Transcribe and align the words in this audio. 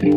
Hallo 0.00 0.08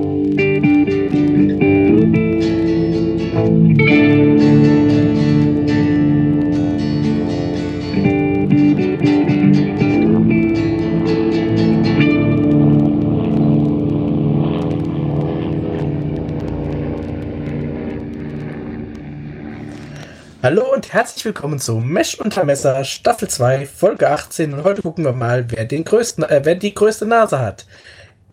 und 20.73 20.93
herzlich 20.93 21.25
willkommen 21.25 21.59
zu 21.59 21.75
Mesh 21.79 22.17
unter 22.21 22.45
Messer 22.45 22.85
Staffel 22.85 23.27
2 23.27 23.65
Folge 23.65 24.09
18 24.09 24.53
und 24.53 24.63
heute 24.63 24.81
gucken 24.81 25.03
wir 25.03 25.11
mal, 25.11 25.51
wer 25.51 25.65
den 25.65 25.83
größten 25.83 26.23
äh, 26.23 26.39
wer 26.45 26.55
die 26.55 26.73
größte 26.73 27.05
Nase 27.05 27.39
hat. 27.39 27.65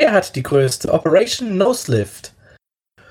Er 0.00 0.12
hat 0.12 0.34
die 0.34 0.42
größte 0.42 0.90
Operation 0.90 1.58
Noselift. 1.58 2.32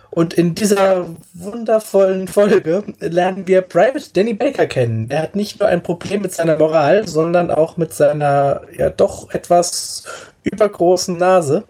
Und 0.10 0.34
in 0.34 0.56
dieser 0.56 1.06
wundervollen 1.36 2.28
Folge 2.28 2.84
lernen 3.00 3.48
wir 3.48 3.62
Private 3.62 4.12
Danny 4.12 4.34
Baker 4.34 4.66
kennen. 4.66 5.08
Er 5.12 5.22
hat 5.22 5.36
nicht 5.36 5.60
nur 5.60 5.70
ein 5.70 5.84
Problem 5.84 6.24
mit 6.24 6.34
seiner 6.34 6.58
Moral, 6.58 7.08
sondern 7.08 7.52
auch 7.52 7.78
mit 7.78 7.94
seiner 7.94 8.64
ja 8.76 8.90
doch 8.90 9.30
etwas 9.30 10.04
übergroßen 10.42 11.16
Nase, 11.16 11.66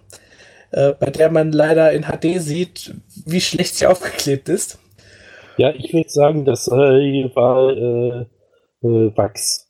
äh, 0.71 0.93
bei 0.93 1.07
der 1.07 1.29
man 1.29 1.51
leider 1.51 1.91
in 1.91 2.03
HD 2.03 2.41
sieht, 2.41 2.95
wie 3.25 3.41
schlecht 3.41 3.75
sie 3.75 3.87
aufgeklebt 3.87 4.47
ist. 4.47 4.79
Ja, 5.57 5.71
ich 5.71 5.93
würde 5.93 6.09
sagen, 6.09 6.45
das 6.45 6.69
äh, 6.69 7.29
war 7.35 7.71
äh, 7.71 8.21
äh, 8.87 9.17
Wachs. 9.17 9.67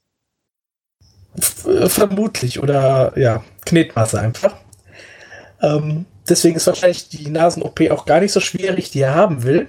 F 1.36 1.66
vermutlich 1.92 2.62
oder 2.62 3.14
ja, 3.16 3.44
Knetmasse 3.66 4.20
einfach. 4.20 4.56
Ähm, 5.62 6.06
deswegen 6.28 6.56
ist 6.56 6.68
wahrscheinlich 6.68 7.10
die 7.10 7.30
Nasen-OP 7.30 7.82
auch 7.92 8.06
gar 8.06 8.20
nicht 8.20 8.32
so 8.32 8.40
schwierig, 8.40 8.92
die 8.92 9.02
er 9.02 9.16
haben 9.16 9.44
will. 9.44 9.68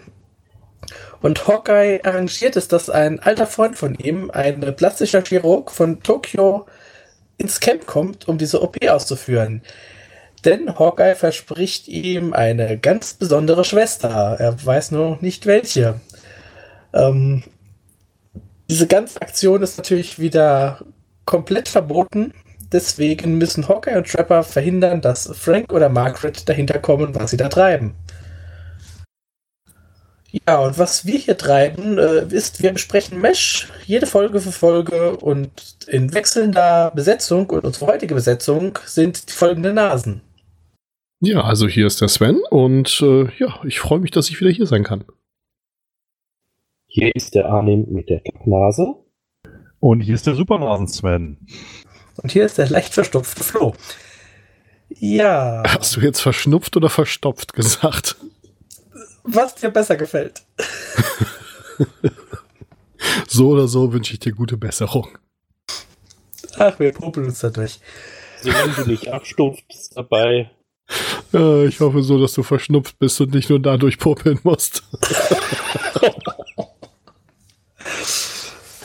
Und 1.22 1.46
Hawkeye 1.46 2.00
arrangiert 2.02 2.56
es, 2.56 2.68
dass 2.68 2.88
ein 2.88 3.20
alter 3.20 3.46
Freund 3.46 3.76
von 3.76 3.94
ihm, 3.94 4.30
ein 4.30 4.60
plastischer 4.76 5.22
Chirurg 5.22 5.70
von 5.70 6.02
Tokio, 6.02 6.66
ins 7.36 7.60
Camp 7.60 7.86
kommt, 7.86 8.28
um 8.28 8.38
diese 8.38 8.62
OP 8.62 8.76
auszuführen. 8.86 9.62
Denn 10.44 10.78
Hawkeye 10.78 11.14
verspricht 11.14 11.88
ihm 11.88 12.32
eine 12.32 12.78
ganz 12.78 13.14
besondere 13.14 13.64
Schwester. 13.64 14.36
Er 14.38 14.64
weiß 14.64 14.92
nur 14.92 15.10
noch 15.10 15.20
nicht 15.20 15.46
welche. 15.46 16.00
Ähm, 16.94 17.42
diese 18.68 18.86
ganze 18.86 19.20
Aktion 19.20 19.62
ist 19.62 19.78
natürlich 19.78 20.18
wieder 20.18 20.84
komplett 21.24 21.68
verboten. 21.68 22.32
Deswegen 22.72 23.38
müssen 23.38 23.68
Hawkeye 23.68 23.96
und 23.96 24.06
Trapper 24.06 24.42
verhindern, 24.42 25.00
dass 25.00 25.30
Frank 25.36 25.72
oder 25.72 25.88
Margaret 25.88 26.48
dahinter 26.48 26.78
kommen, 26.78 27.14
was 27.14 27.30
sie 27.32 27.36
da 27.36 27.48
treiben. 27.48 27.94
Ja, 30.46 30.60
und 30.60 30.78
was 30.78 31.04
wir 31.06 31.18
hier 31.18 31.36
treiben, 31.36 31.98
äh, 31.98 32.26
ist, 32.32 32.62
wir 32.62 32.72
besprechen 32.72 33.20
Mesh 33.20 33.66
jede 33.86 34.06
Folge 34.06 34.40
für 34.40 34.52
Folge 34.52 35.16
und 35.16 35.50
in 35.88 36.14
wechselnder 36.14 36.92
Besetzung 36.94 37.50
und 37.50 37.64
unsere 37.64 37.86
heutige 37.86 38.14
Besetzung 38.14 38.78
sind 38.86 39.28
die 39.28 39.32
folgenden 39.32 39.74
Nasen. 39.74 40.20
Ja, 41.20 41.42
also 41.42 41.66
hier 41.66 41.86
ist 41.86 42.00
der 42.00 42.08
Sven 42.08 42.40
und 42.50 43.00
äh, 43.02 43.24
ja, 43.38 43.60
ich 43.64 43.80
freue 43.80 43.98
mich, 43.98 44.12
dass 44.12 44.30
ich 44.30 44.40
wieder 44.40 44.50
hier 44.50 44.66
sein 44.66 44.84
kann. 44.84 45.04
Hier 46.86 47.14
ist 47.14 47.34
der 47.34 47.46
Arnim 47.46 47.86
mit 47.90 48.08
der 48.08 48.20
Kacknase. 48.20 48.94
Und 49.80 50.00
hier 50.00 50.14
ist 50.14 50.26
der 50.26 50.34
Supernasen-Sven. 50.34 51.38
Und 52.22 52.32
hier 52.32 52.46
ist 52.46 52.58
der 52.58 52.68
leicht 52.68 52.94
verstopfte 52.94 53.42
Flo. 53.42 53.74
Ja. 54.88 55.62
Hast 55.66 55.96
du 55.96 56.00
jetzt 56.00 56.20
verschnupft 56.20 56.76
oder 56.76 56.90
verstopft 56.90 57.52
gesagt? 57.52 58.16
Was 59.22 59.54
dir 59.54 59.70
besser 59.70 59.96
gefällt. 59.96 60.42
so 63.28 63.50
oder 63.50 63.68
so 63.68 63.92
wünsche 63.92 64.14
ich 64.14 64.20
dir 64.20 64.32
gute 64.32 64.56
Besserung. 64.56 65.18
Ach, 66.56 66.78
wir 66.78 66.92
popeln 66.92 67.26
uns 67.26 67.40
dadurch. 67.40 67.80
Solange 68.42 68.72
du 68.72 68.86
nicht 68.86 69.08
abstumpfst 69.08 69.90
dabei. 69.94 70.50
Ja, 71.32 71.62
ich 71.62 71.78
hoffe 71.80 72.02
so, 72.02 72.20
dass 72.20 72.32
du 72.32 72.42
verschnupft 72.42 72.98
bist 72.98 73.20
und 73.20 73.34
nicht 73.34 73.48
nur 73.48 73.60
dadurch 73.60 73.98
popeln 73.98 74.40
musst. 74.42 74.82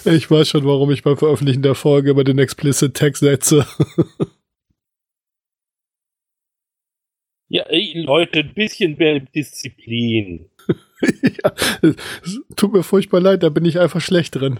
Ich 0.05 0.29
weiß 0.29 0.49
schon, 0.49 0.65
warum 0.65 0.91
ich 0.91 1.03
beim 1.03 1.17
Veröffentlichen 1.17 1.63
der 1.63 1.75
Folge 1.75 2.11
über 2.11 2.23
den 2.23 2.37
Explicit 2.37 2.93
Text 2.93 3.21
setze. 3.21 3.65
Ja, 7.47 7.63
ey, 7.67 7.93
Leute, 7.95 8.39
ein 8.39 8.53
bisschen 8.55 8.97
mehr 8.97 9.19
Disziplin. 9.19 10.49
ja, 11.43 11.53
tut 12.55 12.73
mir 12.73 12.81
furchtbar 12.81 13.21
leid, 13.21 13.43
da 13.43 13.49
bin 13.49 13.65
ich 13.65 13.79
einfach 13.79 14.01
schlecht 14.01 14.35
drin. 14.35 14.59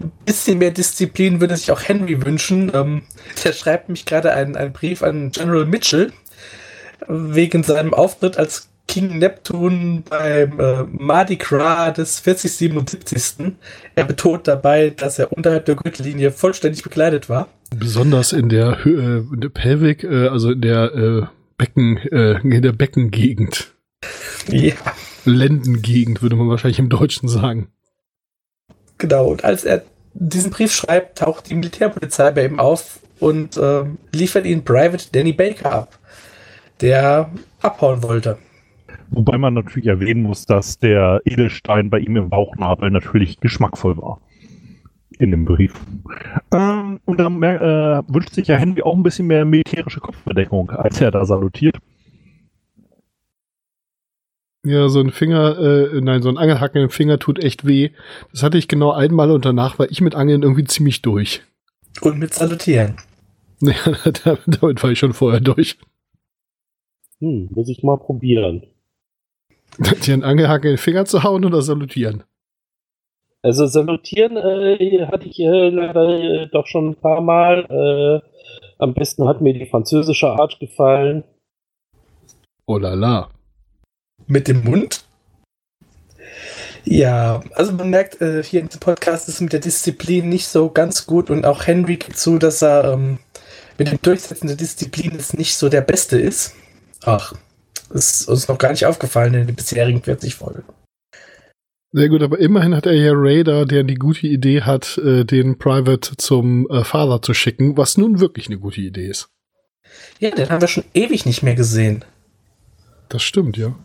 Ein 0.00 0.10
bisschen 0.24 0.58
mehr 0.58 0.70
Disziplin 0.70 1.40
würde 1.40 1.56
sich 1.56 1.70
auch 1.70 1.82
Henry 1.82 2.24
wünschen. 2.24 2.72
Ähm, 2.74 3.02
der 3.44 3.52
schreibt 3.52 3.90
mich 3.90 4.06
gerade 4.06 4.32
einen, 4.32 4.56
einen 4.56 4.72
Brief 4.72 5.02
an 5.02 5.30
General 5.30 5.66
Mitchell 5.66 6.12
wegen 7.06 7.62
seinem 7.62 7.92
Auftritt 7.92 8.38
als 8.38 8.70
King 8.86 9.18
Neptune 9.18 10.02
beim 10.08 10.60
äh, 10.60 10.84
Mardi 10.84 11.36
Gras 11.36 11.94
des 11.94 12.20
4077. 12.20 13.54
Er 13.94 14.04
betont 14.04 14.46
dabei, 14.46 14.90
dass 14.90 15.18
er 15.18 15.32
unterhalb 15.32 15.64
der 15.64 15.76
Gürtellinie 15.76 16.30
vollständig 16.30 16.82
bekleidet 16.82 17.28
war. 17.28 17.48
Besonders 17.74 18.32
in 18.32 18.48
der, 18.48 18.78
äh, 18.84 19.18
in 19.18 19.40
der 19.40 19.48
Pelvik, 19.48 20.04
äh, 20.04 20.28
also 20.28 20.52
in 20.52 20.60
der 20.60 20.94
äh, 20.94 21.22
Becken, 21.56 21.96
äh, 21.96 22.40
in 22.40 22.62
der 22.62 22.72
Beckengegend. 22.72 23.72
Ja. 24.48 24.74
Lendengegend, 25.24 26.22
würde 26.22 26.36
man 26.36 26.48
wahrscheinlich 26.48 26.78
im 26.78 26.90
Deutschen 26.90 27.28
sagen. 27.28 27.68
Genau, 28.98 29.26
und 29.26 29.44
als 29.44 29.64
er 29.64 29.82
diesen 30.12 30.50
Brief 30.50 30.72
schreibt, 30.72 31.18
taucht 31.18 31.48
die 31.48 31.54
Militärpolizei 31.54 32.30
bei 32.30 32.44
ihm 32.44 32.60
auf 32.60 33.00
und 33.18 33.56
äh, 33.56 33.84
liefert 34.12 34.44
ihn 34.44 34.64
Private 34.64 35.06
Danny 35.10 35.32
Baker 35.32 35.72
ab, 35.72 35.98
der 36.80 37.30
abhauen 37.60 38.02
wollte. 38.02 38.38
Wobei 39.14 39.38
man 39.38 39.54
natürlich 39.54 39.86
erwähnen 39.86 40.22
muss, 40.22 40.44
dass 40.44 40.78
der 40.78 41.20
Edelstein 41.24 41.88
bei 41.88 42.00
ihm 42.00 42.16
im 42.16 42.30
Bauchnabel 42.30 42.90
natürlich 42.90 43.38
geschmackvoll 43.38 43.96
war. 43.96 44.20
In 45.20 45.30
dem 45.30 45.44
Brief. 45.44 45.74
Ähm, 46.52 46.98
und 47.04 47.20
dann 47.20 47.40
äh, 47.40 48.02
wünscht 48.08 48.34
sich 48.34 48.48
ja 48.48 48.56
Henry 48.56 48.82
auch 48.82 48.96
ein 48.96 49.04
bisschen 49.04 49.28
mehr 49.28 49.44
militärische 49.44 50.00
Kopfbedeckung, 50.00 50.70
als 50.70 51.00
er 51.00 51.12
da 51.12 51.24
salutiert. 51.24 51.76
Ja, 54.64 54.88
so 54.88 54.98
ein 54.98 55.12
Finger, 55.12 55.58
äh, 55.58 56.00
nein, 56.00 56.22
so 56.22 56.30
ein 56.30 56.38
Angelhaken 56.38 56.82
im 56.82 56.90
Finger 56.90 57.20
tut 57.20 57.38
echt 57.38 57.64
weh. 57.64 57.90
Das 58.32 58.42
hatte 58.42 58.58
ich 58.58 58.66
genau 58.66 58.90
einmal 58.90 59.30
und 59.30 59.44
danach 59.44 59.78
war 59.78 59.88
ich 59.88 60.00
mit 60.00 60.16
Angeln 60.16 60.42
irgendwie 60.42 60.64
ziemlich 60.64 61.02
durch. 61.02 61.42
Und 62.00 62.18
mit 62.18 62.34
Salutieren. 62.34 62.96
Ja, 63.60 64.36
damit 64.46 64.82
war 64.82 64.90
ich 64.90 64.98
schon 64.98 65.14
vorher 65.14 65.40
durch. 65.40 65.78
Hm, 67.20 67.48
muss 67.52 67.68
ich 67.70 67.82
mal 67.82 67.96
probieren. 67.96 68.64
Dir 69.78 70.14
einen 70.14 70.24
Angelhaken 70.24 70.66
in 70.66 70.72
den 70.74 70.78
Finger 70.78 71.04
zu 71.04 71.22
hauen 71.22 71.44
oder 71.44 71.62
salutieren? 71.62 72.24
Also 73.42 73.66
salutieren 73.66 74.36
äh, 74.36 75.06
hatte 75.06 75.28
ich 75.28 75.38
äh, 75.38 75.68
leider 75.68 76.08
äh, 76.08 76.48
doch 76.50 76.66
schon 76.66 76.90
ein 76.90 76.94
paar 76.94 77.20
Mal. 77.20 77.66
Äh, 77.68 78.28
am 78.78 78.94
besten 78.94 79.28
hat 79.28 79.40
mir 79.40 79.52
die 79.52 79.66
französische 79.66 80.28
Art 80.28 80.58
gefallen. 80.60 81.24
Oh 82.66 82.78
la 82.78 82.94
la. 82.94 83.30
Mit 84.26 84.48
dem 84.48 84.64
Mund? 84.64 85.04
Ja, 86.84 87.42
also 87.54 87.72
man 87.72 87.90
merkt, 87.90 88.20
äh, 88.20 88.42
hier 88.42 88.60
in 88.60 88.68
diesem 88.68 88.80
Podcast 88.80 89.28
ist 89.28 89.40
mit 89.40 89.52
der 89.52 89.60
Disziplin 89.60 90.28
nicht 90.28 90.46
so 90.46 90.70
ganz 90.70 91.06
gut 91.06 91.30
und 91.30 91.44
auch 91.44 91.66
Henry 91.66 91.96
gibt 91.96 92.16
zu, 92.16 92.38
dass 92.38 92.62
er 92.62 92.92
ähm, 92.92 93.18
mit 93.78 93.90
dem 93.90 94.00
Durchsetzen 94.00 94.46
der 94.46 94.56
Disziplin 94.56 95.12
jetzt 95.12 95.36
nicht 95.36 95.56
so 95.56 95.68
der 95.68 95.80
Beste 95.80 96.18
ist. 96.18 96.54
Ach, 97.04 97.34
ist 97.90 98.28
uns 98.28 98.48
noch 98.48 98.58
gar 98.58 98.70
nicht 98.70 98.86
aufgefallen 98.86 99.34
in 99.34 99.46
den 99.46 99.56
bisherigen 99.56 100.02
40 100.02 100.34
Folgen. 100.34 100.64
Sehr 101.92 102.08
gut, 102.08 102.22
aber 102.22 102.40
immerhin 102.40 102.74
hat 102.74 102.86
er 102.86 102.92
ja 102.92 103.12
Raider, 103.14 103.66
der 103.66 103.84
die 103.84 103.94
gute 103.94 104.26
Idee 104.26 104.62
hat, 104.62 104.98
äh, 104.98 105.24
den 105.24 105.58
Private 105.58 106.16
zum 106.16 106.68
äh, 106.68 106.82
Father 106.82 107.22
zu 107.22 107.34
schicken, 107.34 107.76
was 107.76 107.96
nun 107.96 108.18
wirklich 108.18 108.48
eine 108.48 108.58
gute 108.58 108.80
Idee 108.80 109.06
ist. 109.06 109.28
Ja, 110.18 110.30
den 110.30 110.50
haben 110.50 110.60
wir 110.60 110.66
schon 110.66 110.82
ewig 110.92 111.24
nicht 111.24 111.44
mehr 111.44 111.54
gesehen. 111.54 112.04
Das 113.08 113.22
stimmt, 113.22 113.56
ja. 113.56 113.76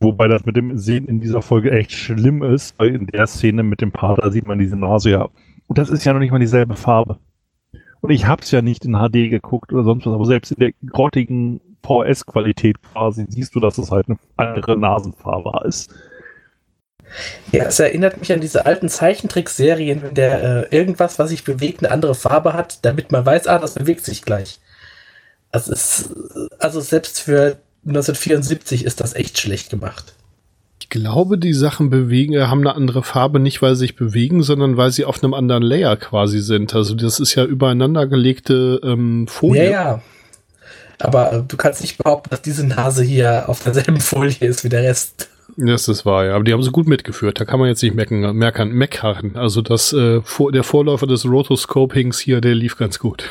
Wobei 0.00 0.28
das 0.28 0.46
mit 0.46 0.56
dem 0.56 0.78
Sehen 0.78 1.06
in 1.08 1.20
dieser 1.20 1.42
Folge 1.42 1.70
echt 1.70 1.92
schlimm 1.92 2.42
ist, 2.42 2.78
weil 2.78 2.94
in 2.94 3.06
der 3.06 3.26
Szene 3.26 3.62
mit 3.62 3.82
dem 3.82 3.92
Pater 3.92 4.30
sieht 4.30 4.46
man 4.46 4.58
diese 4.58 4.76
Nase 4.76 5.10
ja. 5.10 5.28
Und 5.66 5.76
das 5.76 5.90
ist 5.90 6.04
ja 6.04 6.14
noch 6.14 6.20
nicht 6.20 6.30
mal 6.30 6.38
dieselbe 6.38 6.74
Farbe. 6.74 7.18
Und 8.00 8.10
ich 8.10 8.26
hab's 8.26 8.50
ja 8.50 8.62
nicht 8.62 8.86
in 8.86 8.94
HD 8.94 9.28
geguckt 9.28 9.72
oder 9.72 9.84
sonst 9.84 10.06
was, 10.06 10.14
aber 10.14 10.24
selbst 10.24 10.52
in 10.52 10.58
der 10.58 10.72
grottigen 10.86 11.60
VS-Qualität 11.84 12.76
quasi 12.92 13.26
siehst 13.28 13.54
du, 13.54 13.60
dass 13.60 13.78
es 13.78 13.90
halt 13.90 14.08
eine 14.08 14.18
andere 14.36 14.76
Nasenfarbe 14.76 15.66
ist. 15.66 15.90
Ja, 17.52 17.64
es 17.64 17.80
erinnert 17.80 18.18
mich 18.18 18.32
an 18.32 18.40
diese 18.40 18.66
alten 18.66 18.88
Zeichentrickserien, 18.88 20.02
wenn 20.02 20.14
der 20.14 20.70
äh, 20.70 20.76
irgendwas, 20.76 21.18
was 21.18 21.30
sich 21.30 21.44
bewegt, 21.44 21.82
eine 21.82 21.90
andere 21.90 22.14
Farbe 22.14 22.52
hat, 22.52 22.84
damit 22.84 23.12
man 23.12 23.24
weiß, 23.24 23.46
ah, 23.46 23.58
das 23.58 23.74
bewegt 23.74 24.04
sich 24.04 24.22
gleich. 24.22 24.60
Das 25.50 25.68
ist, 25.68 26.10
also 26.58 26.80
selbst 26.80 27.20
für 27.20 27.58
1974 27.86 28.84
ist 28.84 29.00
das 29.00 29.14
echt 29.14 29.38
schlecht 29.38 29.70
gemacht. 29.70 30.14
Ich 30.80 30.90
glaube, 30.90 31.38
die 31.38 31.54
Sachen 31.54 31.90
bewegen, 31.90 32.34
äh, 32.34 32.42
haben 32.42 32.60
eine 32.60 32.74
andere 32.74 33.02
Farbe, 33.02 33.40
nicht 33.40 33.62
weil 33.62 33.74
sie 33.74 33.80
sich 33.80 33.96
bewegen, 33.96 34.42
sondern 34.42 34.76
weil 34.76 34.90
sie 34.90 35.04
auf 35.04 35.22
einem 35.22 35.34
anderen 35.34 35.62
Layer 35.62 35.96
quasi 35.96 36.40
sind. 36.40 36.74
Also 36.74 36.94
das 36.94 37.20
ist 37.20 37.34
ja 37.34 37.44
übereinander 37.44 38.06
gelegte 38.06 38.80
ähm, 38.82 39.26
Folie. 39.26 39.64
Ja, 39.64 39.70
ja. 39.70 40.02
Aber 41.00 41.32
äh, 41.32 41.42
du 41.46 41.56
kannst 41.56 41.80
nicht 41.80 41.98
behaupten, 41.98 42.30
dass 42.30 42.42
diese 42.42 42.66
Nase 42.66 43.02
hier 43.04 43.48
auf 43.48 43.62
derselben 43.62 44.00
Folie 44.00 44.36
ist 44.40 44.64
wie 44.64 44.68
der 44.68 44.82
Rest. 44.82 45.28
Das 45.56 45.88
ist 45.88 46.04
wahr, 46.04 46.26
ja. 46.26 46.34
Aber 46.34 46.44
die 46.44 46.52
haben 46.52 46.62
sie 46.62 46.70
gut 46.70 46.86
mitgeführt. 46.86 47.40
Da 47.40 47.44
kann 47.44 47.58
man 47.58 47.68
jetzt 47.68 47.82
nicht 47.82 47.94
meckern, 47.94 48.36
meckern, 48.36 48.68
meckern. 48.70 49.36
Also 49.36 49.62
das, 49.62 49.92
äh, 49.92 50.20
vor, 50.22 50.52
der 50.52 50.62
Vorläufer 50.62 51.06
des 51.06 51.24
Rotoscopings 51.24 52.18
hier, 52.18 52.40
der 52.40 52.54
lief 52.54 52.76
ganz 52.76 52.98
gut. 52.98 53.28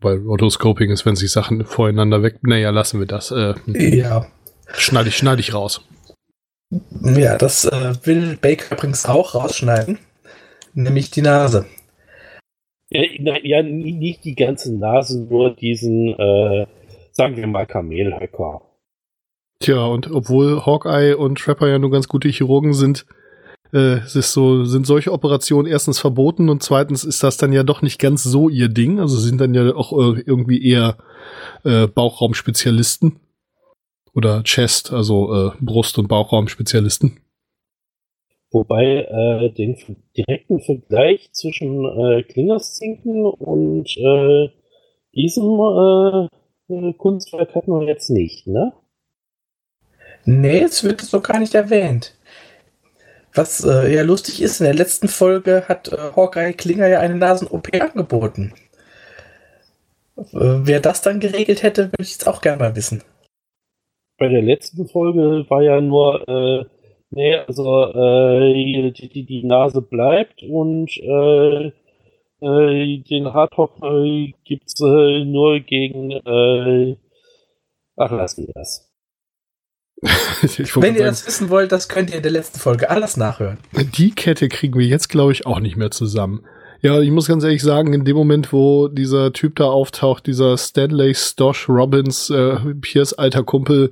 Weil 0.00 0.18
Rotoscoping 0.18 0.90
ist, 0.90 1.04
wenn 1.06 1.16
sich 1.16 1.30
Sachen 1.32 1.64
voreinander 1.64 2.22
weg. 2.22 2.38
Naja, 2.42 2.70
lassen 2.70 3.00
wir 3.00 3.06
das. 3.06 3.30
Äh, 3.32 3.54
Ja. 3.66 4.26
schneide 4.74 5.08
ich, 5.08 5.16
schneide 5.16 5.40
ich 5.40 5.54
raus. 5.54 5.80
Ja, 7.02 7.36
das 7.36 7.64
äh, 7.64 7.94
will 8.04 8.36
Baker 8.40 8.76
übrigens 8.76 9.06
auch 9.06 9.34
rausschneiden. 9.34 9.98
Nämlich 10.74 11.10
die 11.10 11.22
Nase. 11.22 11.66
Ja, 12.90 13.02
na, 13.20 13.44
ja, 13.44 13.62
nicht 13.62 14.24
die 14.24 14.34
ganze 14.34 14.76
Nase, 14.76 15.26
nur 15.28 15.54
diesen, 15.54 16.08
äh, 16.18 16.66
sagen 17.12 17.36
wir 17.36 17.46
mal, 17.46 17.66
Kamelhöcker. 17.66 18.62
Tja, 19.60 19.84
und 19.84 20.10
obwohl 20.10 20.64
Hawkeye 20.64 21.16
und 21.16 21.38
Trapper 21.38 21.68
ja 21.68 21.78
nur 21.78 21.90
ganz 21.90 22.08
gute 22.08 22.28
Chirurgen 22.28 22.72
sind, 22.72 23.06
äh, 23.72 23.98
es 23.98 24.16
ist 24.16 24.32
so, 24.32 24.64
sind 24.64 24.86
solche 24.86 25.12
Operationen 25.12 25.70
erstens 25.70 25.98
verboten 25.98 26.48
und 26.48 26.62
zweitens 26.62 27.04
ist 27.04 27.22
das 27.22 27.36
dann 27.36 27.52
ja 27.52 27.64
doch 27.64 27.82
nicht 27.82 28.00
ganz 28.00 28.22
so 28.22 28.48
ihr 28.48 28.68
Ding. 28.68 29.00
Also 29.00 29.18
sind 29.18 29.40
dann 29.40 29.54
ja 29.54 29.74
auch 29.74 29.92
äh, 29.92 30.22
irgendwie 30.24 30.64
eher 30.64 30.96
äh, 31.64 31.86
Bauchraumspezialisten. 31.86 33.20
Oder 34.14 34.42
Chest, 34.42 34.92
also 34.92 35.34
äh, 35.34 35.50
Brust- 35.60 35.98
und 35.98 36.08
Bauchraumspezialisten. 36.08 37.20
Wobei 38.50 39.02
äh, 39.04 39.50
den 39.50 39.76
direkten 40.16 40.60
Vergleich 40.60 41.30
zwischen 41.32 41.84
äh, 41.84 42.22
Klingerszinken 42.22 43.26
und 43.26 43.94
äh, 43.98 44.48
diesem 45.14 45.60
äh, 45.60 46.28
äh, 46.72 46.92
Kunstwerk 46.94 47.54
hatten 47.54 47.72
wir 47.72 47.86
jetzt 47.86 48.08
nicht, 48.08 48.46
ne? 48.46 48.72
Nee, 50.24 50.60
jetzt 50.60 50.82
wird 50.84 51.02
es 51.02 51.10
doch 51.10 51.22
gar 51.22 51.38
nicht 51.38 51.54
erwähnt. 51.54 52.14
Was 53.34 53.64
äh, 53.64 53.94
ja 53.94 54.02
lustig 54.02 54.42
ist, 54.42 54.60
in 54.60 54.64
der 54.64 54.74
letzten 54.74 55.08
Folge 55.08 55.64
hat 55.68 55.92
äh, 55.92 55.96
Hawkeye 56.16 56.54
Klinger 56.54 56.88
ja 56.88 57.00
eine 57.00 57.16
Nasen-OP 57.16 57.68
angeboten. 57.74 58.54
Äh, 60.16 60.22
wer 60.32 60.80
das 60.80 61.02
dann 61.02 61.20
geregelt 61.20 61.62
hätte, 61.62 61.92
würde 61.92 62.02
ich 62.02 62.12
jetzt 62.12 62.26
auch 62.26 62.40
gerne 62.40 62.58
mal 62.58 62.76
wissen. 62.76 63.02
Bei 64.18 64.28
der 64.28 64.42
letzten 64.42 64.88
Folge 64.88 65.46
war 65.48 65.62
ja 65.62 65.80
nur, 65.80 66.26
äh, 66.28 66.64
nee, 67.10 67.34
also 67.34 67.84
äh, 67.84 68.92
die, 68.92 69.08
die, 69.08 69.26
die 69.26 69.44
Nase 69.44 69.82
bleibt 69.82 70.42
und 70.42 70.90
äh, 70.98 71.72
äh, 72.40 72.98
den 73.02 73.32
Hardtop 73.32 73.82
äh, 73.82 74.32
gibt's 74.44 74.80
äh, 74.80 75.24
nur 75.24 75.60
gegen, 75.60 76.12
äh, 76.12 76.96
ach, 77.96 78.10
lassen 78.10 78.46
wir 78.46 78.54
das. 78.54 78.84
Wenn 80.76 80.94
ihr 80.94 81.04
das 81.04 81.26
wissen 81.26 81.50
wollt, 81.50 81.72
das 81.72 81.88
könnt 81.88 82.10
ihr 82.10 82.16
in 82.16 82.22
der 82.22 82.30
letzten 82.30 82.60
Folge 82.60 82.88
alles 82.88 83.16
nachhören. 83.16 83.58
Die 83.96 84.12
Kette 84.12 84.48
kriegen 84.48 84.78
wir 84.78 84.86
jetzt, 84.86 85.08
glaube 85.08 85.32
ich, 85.32 85.44
auch 85.46 85.58
nicht 85.58 85.76
mehr 85.76 85.90
zusammen. 85.90 86.44
Ja, 86.80 87.00
ich 87.00 87.10
muss 87.10 87.26
ganz 87.26 87.42
ehrlich 87.42 87.62
sagen, 87.62 87.92
in 87.92 88.04
dem 88.04 88.16
Moment, 88.16 88.52
wo 88.52 88.86
dieser 88.86 89.32
Typ 89.32 89.56
da 89.56 89.64
auftaucht, 89.64 90.28
dieser 90.28 90.56
Stanley 90.56 91.12
Stosh 91.12 91.68
Robbins, 91.68 92.30
äh, 92.30 92.56
Piers 92.80 93.14
alter 93.14 93.42
Kumpel, 93.42 93.90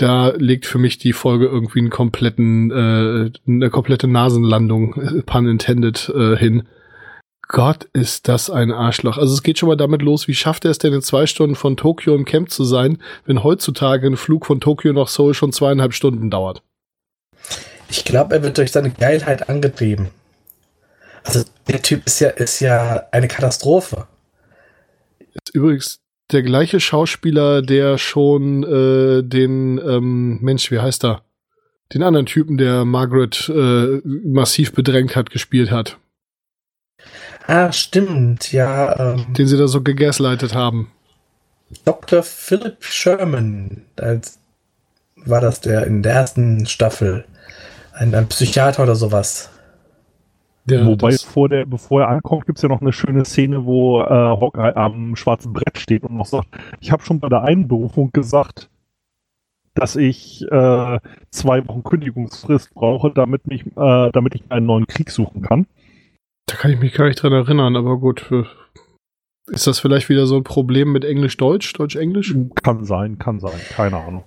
da 0.00 0.28
legt 0.30 0.64
für 0.64 0.78
mich 0.78 0.98
die 0.98 1.12
Folge 1.12 1.46
irgendwie 1.46 1.80
einen 1.80 1.90
kompletten, 1.90 2.70
äh, 2.70 3.30
eine 3.46 3.70
komplette 3.70 4.08
Nasenlandung, 4.08 4.94
äh, 4.94 5.22
pun 5.22 5.46
intended, 5.46 6.10
äh, 6.14 6.36
hin. 6.36 6.66
Gott, 7.48 7.84
ist 7.92 8.28
das 8.28 8.48
ein 8.48 8.70
Arschloch. 8.70 9.18
Also 9.18 9.34
es 9.34 9.42
geht 9.42 9.58
schon 9.58 9.68
mal 9.68 9.76
damit 9.76 10.02
los, 10.02 10.26
wie 10.28 10.34
schafft 10.34 10.64
er 10.64 10.70
es 10.70 10.78
denn 10.78 10.94
in 10.94 11.02
zwei 11.02 11.26
Stunden 11.26 11.56
von 11.56 11.76
Tokio 11.76 12.14
im 12.14 12.24
Camp 12.24 12.50
zu 12.50 12.64
sein, 12.64 12.98
wenn 13.26 13.42
heutzutage 13.42 14.06
ein 14.06 14.16
Flug 14.16 14.46
von 14.46 14.60
Tokio 14.60 14.92
nach 14.92 15.08
Seoul 15.08 15.34
schon 15.34 15.52
zweieinhalb 15.52 15.92
Stunden 15.92 16.30
dauert. 16.30 16.62
Ich 17.90 18.04
glaube, 18.04 18.36
er 18.36 18.42
wird 18.42 18.56
durch 18.56 18.72
seine 18.72 18.90
Geilheit 18.90 19.48
angetrieben. 19.48 20.08
Also 21.24 21.44
der 21.68 21.82
Typ 21.82 22.06
ist 22.06 22.20
ja, 22.20 22.30
ist 22.30 22.60
ja 22.60 23.02
eine 23.10 23.28
Katastrophe. 23.28 24.06
Ist 25.18 25.54
übrigens 25.54 26.00
der 26.32 26.42
gleiche 26.42 26.80
Schauspieler, 26.80 27.62
der 27.62 27.98
schon 27.98 28.62
äh, 28.62 29.22
den 29.22 29.78
ähm, 29.78 30.38
Mensch, 30.40 30.70
wie 30.70 30.80
heißt 30.80 31.04
er? 31.04 31.22
Den 31.92 32.02
anderen 32.02 32.26
Typen, 32.26 32.56
der 32.56 32.84
Margaret 32.84 33.48
äh, 33.48 34.00
massiv 34.04 34.72
bedrängt 34.72 35.16
hat, 35.16 35.30
gespielt 35.30 35.70
hat. 35.70 35.98
Ah, 37.46 37.72
stimmt, 37.72 38.52
ja. 38.52 39.14
Ähm, 39.14 39.32
Den 39.34 39.48
sie 39.48 39.56
da 39.56 39.66
so 39.66 39.82
gegaslightet 39.82 40.54
haben. 40.54 40.92
Dr. 41.84 42.22
Philip 42.22 42.84
Sherman, 42.84 43.82
als 43.96 44.38
war 45.16 45.40
das 45.40 45.60
der 45.60 45.86
in 45.86 46.02
der 46.02 46.12
ersten 46.14 46.66
Staffel. 46.66 47.24
Ein, 47.92 48.14
ein 48.14 48.28
Psychiater 48.28 48.82
oder 48.82 48.94
sowas. 48.94 49.49
Der, 50.66 50.86
Wobei 50.86 51.12
vor 51.12 51.48
der, 51.48 51.64
bevor 51.64 52.02
er 52.02 52.08
ankommt, 52.08 52.46
gibt's 52.46 52.62
ja 52.62 52.68
noch 52.68 52.80
eine 52.80 52.92
schöne 52.92 53.24
Szene, 53.24 53.64
wo 53.64 54.02
äh, 54.02 54.08
Hawkeye 54.08 54.76
am 54.76 55.16
schwarzen 55.16 55.52
Brett 55.52 55.78
steht 55.78 56.04
und 56.04 56.16
noch 56.16 56.26
sagt, 56.26 56.48
ich 56.80 56.92
habe 56.92 57.02
schon 57.02 57.18
bei 57.18 57.28
der 57.28 57.42
Einberufung 57.42 58.12
gesagt, 58.12 58.68
dass 59.74 59.96
ich 59.96 60.42
äh, 60.50 61.00
zwei 61.30 61.66
Wochen 61.66 61.82
Kündigungsfrist 61.82 62.74
brauche, 62.74 63.10
damit, 63.10 63.46
mich, 63.46 63.66
äh, 63.66 64.10
damit 64.12 64.34
ich 64.34 64.42
einen 64.50 64.66
neuen 64.66 64.86
Krieg 64.86 65.10
suchen 65.10 65.42
kann. 65.42 65.66
da 66.46 66.56
kann 66.56 66.70
ich 66.72 66.78
mich 66.78 66.92
gar 66.92 67.06
nicht 67.06 67.22
dran 67.22 67.32
erinnern, 67.32 67.76
aber 67.76 67.96
gut. 67.98 68.30
äh, 68.30 68.44
Ist 69.52 69.66
das 69.66 69.78
vielleicht 69.78 70.08
wieder 70.08 70.26
so 70.26 70.36
ein 70.36 70.44
Problem 70.44 70.92
mit 70.92 71.04
Englisch-Deutsch, 71.04 71.72
Deutsch-Englisch? 71.72 72.34
Kann 72.62 72.84
sein, 72.84 73.18
kann 73.18 73.40
sein, 73.40 73.58
keine 73.70 73.96
Ahnung. 73.96 74.24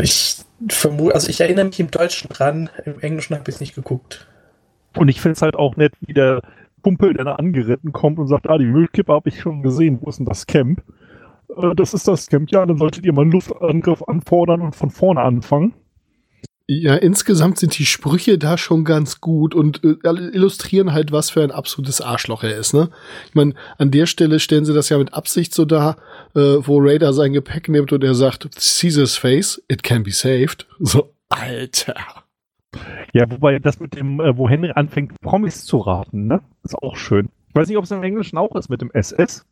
Ich 0.00 0.36
vermute, 0.68 1.14
also 1.14 1.28
ich 1.28 1.40
erinnere 1.40 1.64
mich 1.64 1.80
im 1.80 1.90
Deutschen 1.90 2.28
dran, 2.28 2.70
im 2.84 3.00
Englischen 3.00 3.34
habe 3.34 3.48
ich 3.48 3.56
es 3.56 3.60
nicht 3.60 3.74
geguckt. 3.74 4.26
Und 4.96 5.08
ich 5.08 5.20
finde 5.20 5.34
es 5.34 5.42
halt 5.42 5.56
auch 5.56 5.76
nett, 5.76 5.92
wie 6.00 6.14
der 6.14 6.42
Kumpel, 6.82 7.14
der 7.14 7.24
da 7.24 7.34
angeritten 7.34 7.92
kommt 7.92 8.18
und 8.18 8.28
sagt, 8.28 8.48
ah, 8.48 8.58
die 8.58 8.66
Müllkippe 8.66 9.12
habe 9.12 9.28
ich 9.28 9.40
schon 9.40 9.62
gesehen, 9.62 9.98
wo 10.00 10.08
ist 10.08 10.18
denn 10.18 10.26
das 10.26 10.46
Camp? 10.46 10.82
Äh, 11.56 11.74
das 11.74 11.94
ist 11.94 12.08
das 12.08 12.28
Camp, 12.28 12.50
ja, 12.50 12.64
dann 12.64 12.78
solltet 12.78 13.04
ihr 13.04 13.12
mal 13.12 13.22
einen 13.22 13.32
Luftangriff 13.32 14.02
anfordern 14.02 14.60
und 14.60 14.74
von 14.74 14.90
vorne 14.90 15.20
anfangen. 15.20 15.74
Ja, 16.72 16.94
insgesamt 16.94 17.58
sind 17.58 17.76
die 17.76 17.84
Sprüche 17.84 18.38
da 18.38 18.56
schon 18.56 18.84
ganz 18.84 19.20
gut 19.20 19.56
und 19.56 19.82
äh, 19.82 19.96
illustrieren 20.04 20.92
halt, 20.92 21.10
was 21.10 21.28
für 21.28 21.42
ein 21.42 21.50
absolutes 21.50 22.00
Arschloch 22.00 22.44
er 22.44 22.56
ist, 22.56 22.74
ne? 22.74 22.90
Ich 23.28 23.34
meine, 23.34 23.54
an 23.78 23.90
der 23.90 24.06
Stelle 24.06 24.38
stellen 24.38 24.64
sie 24.64 24.72
das 24.72 24.88
ja 24.88 24.96
mit 24.96 25.12
Absicht 25.12 25.52
so 25.52 25.64
dar, 25.64 25.96
äh, 26.36 26.58
wo 26.60 26.78
Raider 26.78 27.12
sein 27.12 27.32
Gepäck 27.32 27.68
nimmt 27.68 27.92
und 27.92 28.04
er 28.04 28.14
sagt, 28.14 28.48
Caesar's 28.54 29.16
face, 29.16 29.60
it 29.66 29.82
can 29.82 30.04
be 30.04 30.12
saved. 30.12 30.68
So, 30.78 31.12
Alter. 31.28 32.19
Ja, 33.12 33.30
wobei 33.30 33.58
das 33.58 33.80
mit 33.80 33.96
dem, 33.96 34.20
äh, 34.20 34.36
wo 34.36 34.48
Henry 34.48 34.72
anfängt, 34.74 35.20
Promis 35.20 35.64
zu 35.64 35.78
raten, 35.78 36.26
ne? 36.26 36.40
Ist 36.62 36.76
auch 36.76 36.96
schön. 36.96 37.28
Ich 37.48 37.54
weiß 37.54 37.68
nicht, 37.68 37.76
ob 37.76 37.84
es 37.84 37.90
im 37.90 38.02
Englischen 38.02 38.38
auch 38.38 38.54
ist 38.54 38.68
mit 38.68 38.80
dem 38.80 38.90
SS. 38.92 39.44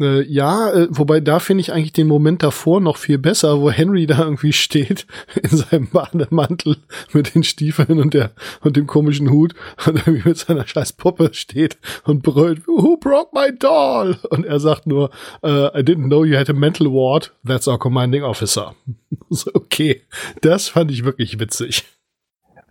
Äh, 0.00 0.22
ja, 0.22 0.70
äh, 0.72 0.86
wobei 0.90 1.20
da 1.20 1.40
finde 1.40 1.60
ich 1.60 1.72
eigentlich 1.72 1.92
den 1.92 2.06
Moment 2.06 2.42
davor 2.42 2.80
noch 2.80 2.96
viel 2.96 3.18
besser, 3.18 3.60
wo 3.60 3.70
Henry 3.70 4.06
da 4.06 4.18
irgendwie 4.18 4.52
steht 4.52 5.06
in 5.42 5.48
seinem 5.48 5.88
Bademantel 5.88 6.76
mit 7.12 7.34
den 7.34 7.42
Stiefeln 7.42 8.00
und 8.00 8.14
der 8.14 8.32
und 8.60 8.76
dem 8.76 8.86
komischen 8.86 9.30
Hut 9.30 9.54
und 9.86 9.96
irgendwie 10.06 10.28
mit 10.28 10.38
seiner 10.38 10.66
scheiß 10.66 10.92
Puppe 10.92 11.30
steht 11.32 11.78
und 12.04 12.22
brüllt, 12.22 12.66
Who 12.66 12.96
broke 12.96 13.30
my 13.34 13.56
doll? 13.56 14.18
Und 14.30 14.46
er 14.46 14.60
sagt 14.60 14.86
nur, 14.86 15.10
äh, 15.42 15.66
I 15.78 15.82
didn't 15.82 16.06
know 16.06 16.24
you 16.24 16.36
had 16.36 16.50
a 16.50 16.54
mental 16.54 16.88
ward. 16.88 17.32
That's 17.44 17.66
our 17.66 17.78
commanding 17.78 18.22
officer. 18.22 18.74
so, 19.30 19.50
okay, 19.54 20.02
das 20.42 20.68
fand 20.68 20.90
ich 20.90 21.04
wirklich 21.04 21.40
witzig. 21.40 21.84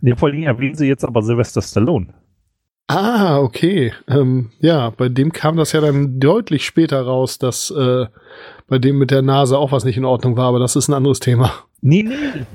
Ne, 0.02 0.16
vor 0.16 0.30
allem 0.30 0.44
erwähnen 0.44 0.76
sie 0.76 0.88
jetzt 0.88 1.04
aber 1.04 1.22
Sylvester 1.22 1.62
Stallone. 1.62 2.14
Ah, 2.88 3.40
okay. 3.40 3.92
Ähm, 4.08 4.52
ja, 4.60 4.92
bei 4.92 5.10
dem 5.10 5.34
kam 5.34 5.58
das 5.58 5.74
ja 5.74 5.82
dann 5.82 6.20
deutlich 6.20 6.66
später 6.66 7.02
raus, 7.02 7.38
dass 7.38 7.70
äh, 7.72 8.06
bei 8.68 8.80
dem 8.80 8.98
mit 8.98 9.12
der 9.12 9.22
Nase 9.22 9.58
auch 9.58 9.72
was 9.74 9.84
nicht 9.84 9.98
in 9.98 10.06
Ordnung 10.06 10.38
war, 10.38 10.48
aber 10.48 10.60
das 10.60 10.76
ist 10.78 10.88
ein 10.88 10.94
anderes 10.94 11.20
Thema. 11.20 11.52
Nee, 11.82 12.04
nee. 12.04 12.46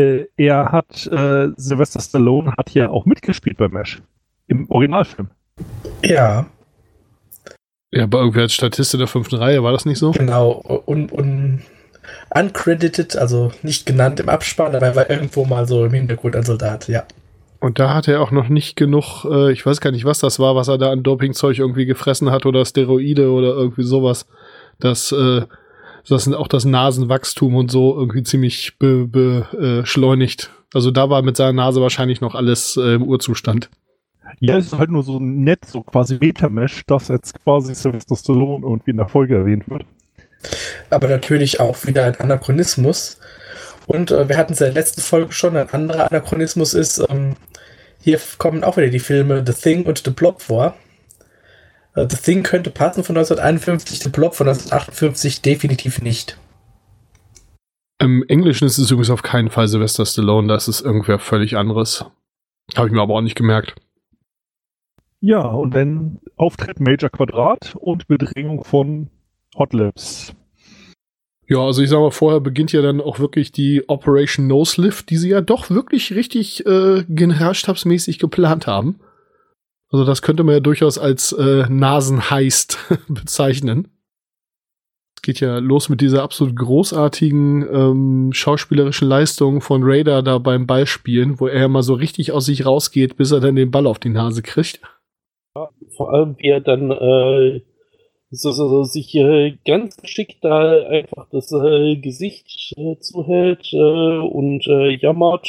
Äh, 0.00 0.26
er 0.36 0.70
hat, 0.70 1.06
äh, 1.08 1.48
Sylvester 1.56 2.00
Stallone 2.00 2.52
hat 2.56 2.70
ja 2.70 2.90
auch 2.90 3.06
mitgespielt 3.06 3.56
bei 3.56 3.68
MASH. 3.68 4.00
Im 4.46 4.70
Originalfilm. 4.70 5.30
Ja, 6.04 6.46
Ja, 7.92 8.04
aber 8.04 8.20
irgendwie 8.20 8.40
als 8.40 8.52
Statist 8.54 8.94
in 8.94 9.00
der 9.00 9.08
fünften 9.08 9.34
Reihe 9.36 9.64
war 9.64 9.72
das 9.72 9.84
nicht 9.84 9.98
so? 9.98 10.12
genau. 10.12 10.52
Und, 10.86 11.10
und 11.10 11.62
uncredited, 12.34 13.16
also 13.16 13.52
nicht 13.62 13.86
genannt 13.86 14.20
im 14.20 14.28
Abspann, 14.28 14.74
aber 14.74 14.86
er 14.86 14.96
war 14.96 15.10
irgendwo 15.10 15.44
mal 15.44 15.66
so 15.66 15.84
im 15.84 15.92
Hintergrund 15.92 16.36
ein 16.36 16.44
Soldat, 16.44 16.88
ja. 16.88 17.04
Und 17.60 17.78
da 17.78 17.92
hat 17.92 18.08
er 18.08 18.22
auch 18.22 18.30
noch 18.30 18.48
nicht 18.48 18.76
genug, 18.76 19.24
äh, 19.24 19.52
ich 19.52 19.66
weiß 19.66 19.80
gar 19.80 19.90
nicht, 19.90 20.04
was 20.04 20.20
das 20.20 20.38
war, 20.38 20.56
was 20.56 20.68
er 20.68 20.78
da 20.78 20.90
an 20.90 21.02
Dopingzeug 21.02 21.58
irgendwie 21.58 21.84
gefressen 21.84 22.30
hat 22.30 22.46
oder 22.46 22.64
Steroide 22.64 23.30
oder 23.30 23.48
irgendwie 23.48 23.82
sowas, 23.82 24.26
dass, 24.78 25.12
äh, 25.12 25.42
das 26.08 26.32
auch 26.32 26.48
das 26.48 26.64
Nasenwachstum 26.64 27.54
und 27.54 27.70
so 27.70 27.94
irgendwie 27.96 28.22
ziemlich 28.22 28.78
beschleunigt. 28.78 30.50
Be, 30.50 30.50
äh, 30.50 30.74
also 30.74 30.90
da 30.90 31.10
war 31.10 31.22
mit 31.22 31.36
seiner 31.36 31.52
Nase 31.52 31.80
wahrscheinlich 31.80 32.20
noch 32.20 32.34
alles 32.34 32.76
äh, 32.76 32.94
im 32.94 33.02
Urzustand. 33.02 33.70
Ja, 34.38 34.56
es 34.56 34.66
ist 34.66 34.78
halt 34.78 34.90
nur 34.90 35.02
so 35.02 35.18
nett, 35.18 35.64
so 35.66 35.82
quasi 35.82 36.18
Metamesh, 36.20 36.84
dass 36.86 37.08
jetzt 37.08 37.42
quasi 37.42 37.74
Sylvester 37.74 38.16
Stallone 38.16 38.64
irgendwie 38.64 38.92
in 38.92 38.96
der 38.96 39.08
Folge 39.08 39.36
erwähnt 39.36 39.68
wird. 39.68 39.84
Aber 40.90 41.08
natürlich 41.08 41.60
auch 41.60 41.86
wieder 41.86 42.04
ein 42.04 42.16
Anachronismus. 42.16 43.18
Und 43.86 44.10
äh, 44.10 44.28
wir 44.28 44.36
hatten 44.36 44.52
es 44.52 44.60
in 44.60 44.66
der 44.66 44.74
letzten 44.74 45.00
Folge 45.00 45.32
schon, 45.32 45.56
ein 45.56 45.70
anderer 45.70 46.10
Anachronismus 46.10 46.74
ist, 46.74 47.04
ähm, 47.08 47.36
hier 48.02 48.18
kommen 48.38 48.64
auch 48.64 48.76
wieder 48.76 48.88
die 48.88 48.98
Filme 48.98 49.44
The 49.46 49.52
Thing 49.52 49.84
und 49.84 50.02
The 50.04 50.10
Blob 50.10 50.40
vor. 50.40 50.76
Uh, 51.96 52.06
The 52.08 52.16
Thing 52.16 52.42
könnte 52.42 52.70
passen 52.70 53.04
von 53.04 53.16
1951, 53.16 54.00
The 54.00 54.08
Blob 54.08 54.34
von 54.34 54.48
1958 54.48 55.42
definitiv 55.42 56.00
nicht. 56.00 56.38
Im 57.98 58.24
Englischen 58.28 58.64
ist 58.64 58.78
es 58.78 58.90
übrigens 58.90 59.10
auf 59.10 59.22
keinen 59.22 59.50
Fall 59.50 59.68
Sylvester 59.68 60.06
Stallone, 60.06 60.48
das 60.48 60.68
ist 60.68 60.80
irgendwer 60.80 61.18
völlig 61.18 61.56
anderes. 61.56 62.06
Habe 62.76 62.86
ich 62.86 62.94
mir 62.94 63.02
aber 63.02 63.14
auch 63.14 63.20
nicht 63.20 63.36
gemerkt. 63.36 63.74
Ja, 65.20 65.42
und 65.42 65.74
dann 65.74 66.20
Auftritt 66.36 66.80
Major 66.80 67.10
Quadrat 67.10 67.74
und 67.78 68.06
Bedrängung 68.06 68.64
von 68.64 69.10
Hot 69.58 69.74
Lips. 69.74 70.34
Ja, 71.50 71.58
also 71.58 71.82
ich 71.82 71.90
sag 71.90 71.98
mal, 71.98 72.12
vorher 72.12 72.38
beginnt 72.38 72.70
ja 72.70 72.80
dann 72.80 73.00
auch 73.00 73.18
wirklich 73.18 73.50
die 73.50 73.82
Operation 73.88 74.46
Nose 74.46 74.80
Lift, 74.80 75.10
die 75.10 75.16
sie 75.16 75.30
ja 75.30 75.40
doch 75.40 75.68
wirklich 75.68 76.14
richtig 76.14 76.64
äh, 76.64 77.02
generalstabsmäßig 77.08 78.20
geplant 78.20 78.68
haben. 78.68 79.00
Also 79.90 80.04
das 80.04 80.22
könnte 80.22 80.44
man 80.44 80.54
ja 80.54 80.60
durchaus 80.60 80.96
als 80.96 81.32
äh, 81.32 81.64
Nasenheist 81.68 82.78
bezeichnen. 83.08 83.88
Es 85.16 85.22
geht 85.22 85.40
ja 85.40 85.58
los 85.58 85.88
mit 85.88 86.00
dieser 86.00 86.22
absolut 86.22 86.54
großartigen 86.54 87.66
ähm, 87.68 88.30
schauspielerischen 88.32 89.08
Leistung 89.08 89.60
von 89.60 89.82
Raider 89.82 90.22
da 90.22 90.38
beim 90.38 90.68
Ballspielen, 90.68 91.40
wo 91.40 91.48
er 91.48 91.66
mal 91.66 91.82
so 91.82 91.94
richtig 91.94 92.30
aus 92.30 92.46
sich 92.46 92.64
rausgeht, 92.64 93.16
bis 93.16 93.32
er 93.32 93.40
dann 93.40 93.56
den 93.56 93.72
Ball 93.72 93.88
auf 93.88 93.98
die 93.98 94.10
Nase 94.10 94.42
kriegt. 94.42 94.80
Ja, 95.56 95.68
vor 95.96 96.12
allem, 96.12 96.36
wie 96.38 96.48
er 96.48 96.60
dann 96.60 96.92
äh, 96.92 97.60
so, 98.30 98.52
so, 98.52 98.68
so, 98.68 98.84
sich 98.84 99.14
äh, 99.14 99.56
ganz 99.66 99.96
geschickt 99.96 100.38
da 100.42 100.86
einfach 100.86 101.26
das 101.30 101.50
äh, 101.52 101.96
Gesicht 101.96 102.74
äh, 102.76 102.96
zuhält 103.00 103.72
äh, 103.72 104.18
und 104.18 104.66
äh, 104.66 104.96
jammert 104.96 105.48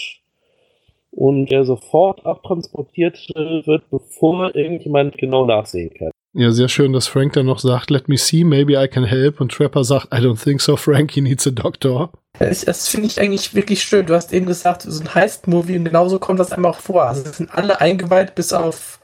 und 1.11 1.51
er 1.51 1.65
sofort 1.65 2.25
abtransportiert 2.25 3.17
äh, 3.35 3.65
wird, 3.67 3.89
bevor 3.91 4.55
irgendjemand 4.55 5.17
genau 5.17 5.45
nachsehen 5.45 5.93
kann. 5.93 6.11
Ja, 6.33 6.51
sehr 6.51 6.69
schön, 6.69 6.93
dass 6.93 7.07
Frank 7.07 7.33
dann 7.33 7.45
noch 7.45 7.59
sagt, 7.59 7.89
let 7.89 8.07
me 8.07 8.17
see, 8.17 8.45
maybe 8.45 8.81
I 8.81 8.87
can 8.87 9.03
help. 9.03 9.41
Und 9.41 9.51
Trapper 9.51 9.83
sagt, 9.83 10.13
I 10.13 10.17
don't 10.17 10.41
think 10.41 10.61
so, 10.61 10.77
Frank, 10.77 11.11
he 11.11 11.19
needs 11.19 11.45
a 11.45 11.51
doctor. 11.51 12.09
Das, 12.39 12.63
das 12.63 12.87
finde 12.87 13.07
ich 13.07 13.19
eigentlich 13.19 13.53
wirklich 13.53 13.83
schön. 13.83 14.05
Du 14.05 14.15
hast 14.15 14.31
eben 14.31 14.45
gesagt, 14.45 14.83
so 14.83 15.03
ein 15.03 15.13
Heist-Movie 15.13 15.77
und 15.77 15.85
genauso 15.85 16.19
kommt 16.19 16.39
das 16.39 16.53
einmal 16.53 16.71
auch 16.71 16.79
vor. 16.79 17.03
Also 17.03 17.23
es 17.25 17.37
sind 17.37 17.53
alle 17.53 17.81
eingeweiht, 17.81 18.33
bis 18.35 18.53
auf 18.53 19.01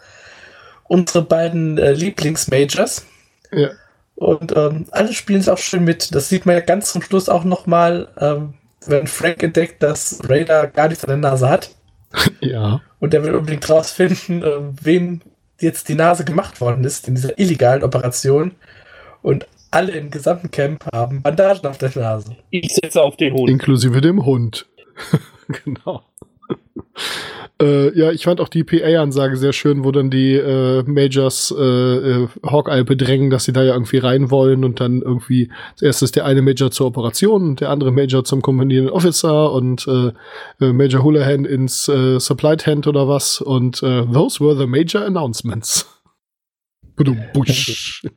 unsere 0.87 1.21
beiden 1.21 1.77
äh, 1.77 1.91
Lieblings-Majors. 1.91 3.05
Ja. 3.51 3.69
Und 4.15 4.55
ähm, 4.55 4.85
alle 4.91 5.13
spielen 5.13 5.39
es 5.39 5.49
auch 5.49 5.59
schön 5.59 5.83
mit. 5.83 6.13
Das 6.15 6.29
sieht 6.29 6.45
man 6.45 6.55
ja 6.55 6.61
ganz 6.61 6.91
zum 6.91 7.01
Schluss 7.01 7.29
auch 7.29 7.43
nochmal, 7.43 8.09
ähm, 8.19 8.55
wenn 8.85 9.05
Frank 9.05 9.43
entdeckt, 9.43 9.83
dass 9.83 10.21
Raider 10.27 10.67
gar 10.67 10.87
nichts 10.87 11.03
an 11.03 11.09
der 11.09 11.31
Nase 11.31 11.49
hat. 11.49 11.71
Ja. 12.39 12.81
Und 12.99 13.13
der 13.13 13.23
will 13.23 13.35
unbedingt 13.35 13.69
rausfinden, 13.69 14.41
äh, 14.41 14.59
wem 14.81 15.21
jetzt 15.59 15.89
die 15.89 15.93
Nase 15.93 16.23
gemacht 16.25 16.61
worden 16.61 16.83
ist 16.83 17.07
in 17.07 17.15
dieser 17.15 17.37
illegalen 17.37 17.83
Operation. 17.83 18.53
Und 19.21 19.45
alle 19.71 19.91
im 19.91 20.09
gesamten 20.09 20.49
Camp 20.49 20.85
haben 20.93 21.21
Bandagen 21.21 21.67
auf 21.67 21.77
der 21.77 21.91
Nase. 21.95 22.35
Ich 22.49 22.73
setze 22.73 23.01
auf 23.01 23.17
den 23.17 23.33
Hund. 23.33 23.49
Inklusive 23.49 24.01
dem 24.01 24.25
Hund. 24.25 24.67
genau. 25.63 26.03
Äh, 27.59 27.97
ja, 27.97 28.11
ich 28.11 28.23
fand 28.23 28.39
auch 28.39 28.49
die 28.49 28.63
PA-Ansage 28.63 29.35
sehr 29.35 29.51
schön, 29.51 29.83
wo 29.83 29.91
dann 29.91 30.11
die 30.11 30.33
äh, 30.33 30.83
Majors 30.83 31.53
äh, 31.57 31.63
äh, 31.63 32.27
Hawkeye 32.45 32.83
bedrängen, 32.83 33.31
dass 33.31 33.45
sie 33.45 33.53
da 33.53 33.63
ja 33.63 33.73
irgendwie 33.73 33.97
rein 33.97 34.29
wollen 34.29 34.63
und 34.63 34.79
dann 34.79 35.01
irgendwie 35.01 35.49
zuerst 35.75 36.03
ist 36.03 36.15
der 36.15 36.25
eine 36.25 36.43
Major 36.43 36.69
zur 36.69 36.85
Operation 36.87 37.49
und 37.49 37.61
der 37.61 37.71
andere 37.71 37.91
Major 37.91 38.23
zum 38.23 38.43
Commanding 38.43 38.89
Officer 38.89 39.51
und 39.51 39.87
äh, 39.87 40.11
äh, 40.63 40.71
Major 40.71 41.03
Houlihan 41.03 41.45
ins 41.45 41.87
äh, 41.87 42.19
Supply 42.19 42.57
Tent 42.57 42.85
oder 42.85 43.07
was 43.07 43.41
und 43.41 43.81
äh, 43.81 44.05
those 44.05 44.39
were 44.39 44.55
the 44.55 44.67
major 44.67 45.03
announcements. 45.03 45.85
Busch. 47.33 48.03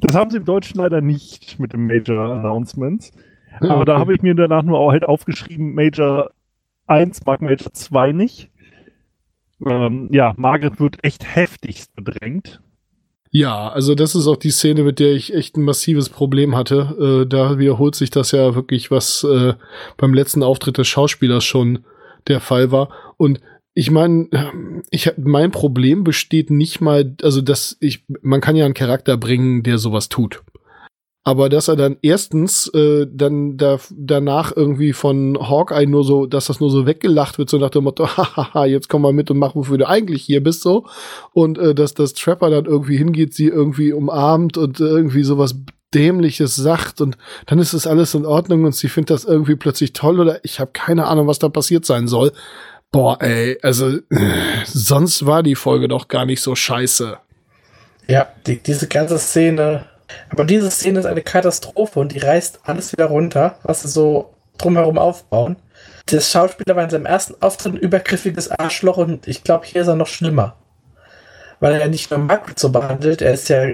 Das 0.00 0.14
haben 0.14 0.30
sie 0.30 0.36
im 0.36 0.44
Deutschen 0.44 0.78
leider 0.78 1.00
nicht 1.00 1.58
mit 1.58 1.72
dem 1.72 1.88
Major 1.88 2.30
Announcements. 2.30 3.10
Aber 3.58 3.84
da 3.84 3.94
okay. 3.94 4.00
habe 4.00 4.14
ich 4.14 4.22
mir 4.22 4.36
danach 4.36 4.62
nur 4.62 4.78
auch 4.78 4.92
halt 4.92 5.04
aufgeschrieben, 5.04 5.74
Major 5.74 6.30
1 6.88 7.24
mag 7.26 7.40
Major 7.42 7.72
2 7.72 8.12
nicht. 8.12 8.50
Ähm, 9.66 10.08
ja, 10.12 10.34
Margaret 10.36 10.78
wird 10.80 11.02
echt 11.04 11.24
heftigst 11.34 11.94
bedrängt. 11.94 12.60
Ja, 13.30 13.68
also 13.68 13.94
das 13.94 14.14
ist 14.14 14.26
auch 14.26 14.36
die 14.36 14.50
Szene, 14.50 14.84
mit 14.84 14.98
der 15.00 15.12
ich 15.12 15.34
echt 15.34 15.56
ein 15.56 15.62
massives 15.64 16.08
Problem 16.08 16.56
hatte. 16.56 17.22
Äh, 17.24 17.28
da 17.28 17.58
wiederholt 17.58 17.94
sich 17.94 18.10
das 18.10 18.32
ja 18.32 18.54
wirklich, 18.54 18.90
was 18.90 19.24
äh, 19.24 19.54
beim 19.96 20.14
letzten 20.14 20.42
Auftritt 20.42 20.78
des 20.78 20.88
Schauspielers 20.88 21.44
schon 21.44 21.80
der 22.26 22.40
Fall 22.40 22.70
war. 22.70 22.88
Und 23.18 23.40
ich 23.74 23.90
meine, 23.90 24.28
ich 24.90 25.06
hab- 25.06 25.18
mein 25.18 25.50
Problem 25.50 26.04
besteht 26.04 26.50
nicht 26.50 26.80
mal, 26.80 27.14
also 27.22 27.42
dass 27.42 27.76
ich, 27.80 28.04
man 28.22 28.40
kann 28.40 28.56
ja 28.56 28.64
einen 28.64 28.74
Charakter 28.74 29.16
bringen, 29.16 29.62
der 29.62 29.78
sowas 29.78 30.08
tut. 30.08 30.42
Aber 31.24 31.48
dass 31.48 31.68
er 31.68 31.76
dann 31.76 31.98
erstens 32.00 32.68
äh, 32.74 33.06
dann 33.12 33.56
da, 33.58 33.78
danach 33.90 34.56
irgendwie 34.56 34.92
von 34.92 35.36
Hawkeye 35.38 35.86
nur 35.86 36.04
so, 36.04 36.26
dass 36.26 36.46
das 36.46 36.60
nur 36.60 36.70
so 36.70 36.86
weggelacht 36.86 37.38
wird, 37.38 37.50
so 37.50 37.58
nach 37.58 37.70
dem 37.70 37.84
Motto, 37.84 38.06
hahaha, 38.16 38.64
jetzt 38.64 38.88
komm 38.88 39.02
mal 39.02 39.12
mit 39.12 39.30
und 39.30 39.38
mach, 39.38 39.54
wofür 39.54 39.78
du 39.78 39.88
eigentlich 39.88 40.22
hier 40.22 40.42
bist, 40.42 40.62
so. 40.62 40.86
Und 41.32 41.58
äh, 41.58 41.74
dass 41.74 41.94
das 41.94 42.14
Trapper 42.14 42.50
dann 42.50 42.64
irgendwie 42.64 42.96
hingeht, 42.96 43.34
sie 43.34 43.48
irgendwie 43.48 43.92
umarmt 43.92 44.56
und 44.56 44.80
irgendwie 44.80 45.22
sowas 45.22 45.54
Dämliches 45.94 46.54
sagt 46.54 47.00
und 47.00 47.16
dann 47.46 47.58
ist 47.58 47.72
es 47.72 47.86
alles 47.86 48.14
in 48.14 48.26
Ordnung 48.26 48.64
und 48.64 48.74
sie 48.74 48.88
findet 48.88 49.10
das 49.10 49.24
irgendwie 49.24 49.56
plötzlich 49.56 49.94
toll 49.94 50.20
oder 50.20 50.44
ich 50.44 50.60
habe 50.60 50.70
keine 50.72 51.06
Ahnung, 51.06 51.26
was 51.26 51.38
da 51.38 51.48
passiert 51.48 51.86
sein 51.86 52.08
soll. 52.08 52.32
Boah, 52.90 53.20
ey, 53.20 53.58
also 53.62 53.88
äh, 54.10 54.32
sonst 54.64 55.26
war 55.26 55.42
die 55.42 55.54
Folge 55.54 55.88
doch 55.88 56.08
gar 56.08 56.26
nicht 56.26 56.42
so 56.42 56.54
scheiße. 56.54 57.18
Ja, 58.06 58.28
die, 58.46 58.62
diese 58.62 58.88
ganze 58.88 59.18
Szene. 59.18 59.86
Aber 60.30 60.44
diese 60.44 60.70
Szene 60.70 61.00
ist 61.00 61.06
eine 61.06 61.22
Katastrophe 61.22 62.00
und 62.00 62.12
die 62.12 62.18
reißt 62.18 62.60
alles 62.64 62.92
wieder 62.92 63.06
runter, 63.06 63.58
was 63.62 63.82
sie 63.82 63.88
so 63.88 64.34
drumherum 64.56 64.98
aufbauen. 64.98 65.56
Der 66.10 66.20
Schauspieler 66.20 66.76
war 66.76 66.84
in 66.84 66.90
seinem 66.90 67.06
ersten 67.06 67.34
Auftritt 67.42 67.74
ein 67.74 67.78
übergriffiges 67.78 68.50
Arschloch 68.50 68.96
und 68.96 69.28
ich 69.28 69.44
glaube, 69.44 69.66
hier 69.66 69.82
ist 69.82 69.88
er 69.88 69.94
noch 69.94 70.06
schlimmer. 70.06 70.56
Weil 71.60 71.74
er 71.74 71.80
ja 71.80 71.88
nicht 71.88 72.10
nur 72.10 72.20
Margaret 72.20 72.58
so 72.58 72.70
behandelt, 72.70 73.20
er 73.20 73.34
ist 73.34 73.48
ja, 73.48 73.66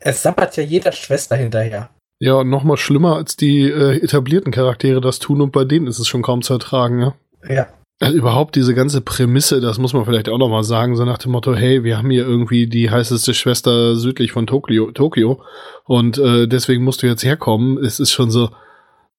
er 0.00 0.12
sabbert 0.12 0.56
ja 0.56 0.62
jeder 0.62 0.92
Schwester 0.92 1.36
hinterher. 1.36 1.90
Ja, 2.18 2.34
und 2.34 2.48
noch 2.48 2.64
mal 2.64 2.78
schlimmer 2.78 3.16
als 3.16 3.36
die 3.36 3.68
äh, 3.68 4.02
etablierten 4.02 4.50
Charaktere 4.50 5.00
das 5.00 5.18
tun 5.18 5.42
und 5.42 5.52
bei 5.52 5.64
denen 5.64 5.86
ist 5.86 5.98
es 5.98 6.08
schon 6.08 6.22
kaum 6.22 6.42
zu 6.42 6.54
ertragen, 6.54 7.00
ja. 7.00 7.14
Ja. 7.48 7.66
Also 7.98 8.16
überhaupt 8.16 8.56
diese 8.56 8.74
ganze 8.74 9.00
Prämisse, 9.00 9.60
das 9.60 9.78
muss 9.78 9.94
man 9.94 10.04
vielleicht 10.04 10.28
auch 10.28 10.36
noch 10.36 10.50
mal 10.50 10.64
sagen, 10.64 10.96
so 10.96 11.06
nach 11.06 11.16
dem 11.16 11.32
Motto, 11.32 11.54
hey, 11.54 11.82
wir 11.82 11.96
haben 11.96 12.10
hier 12.10 12.26
irgendwie 12.26 12.66
die 12.66 12.90
heißeste 12.90 13.32
Schwester 13.32 13.96
südlich 13.96 14.32
von 14.32 14.46
Tokio, 14.46 14.90
Tokio 14.90 15.42
und 15.84 16.18
äh, 16.18 16.46
deswegen 16.46 16.84
musst 16.84 17.02
du 17.02 17.06
jetzt 17.06 17.24
herkommen. 17.24 17.82
Es 17.82 17.98
ist 17.98 18.12
schon 18.12 18.30
so, 18.30 18.50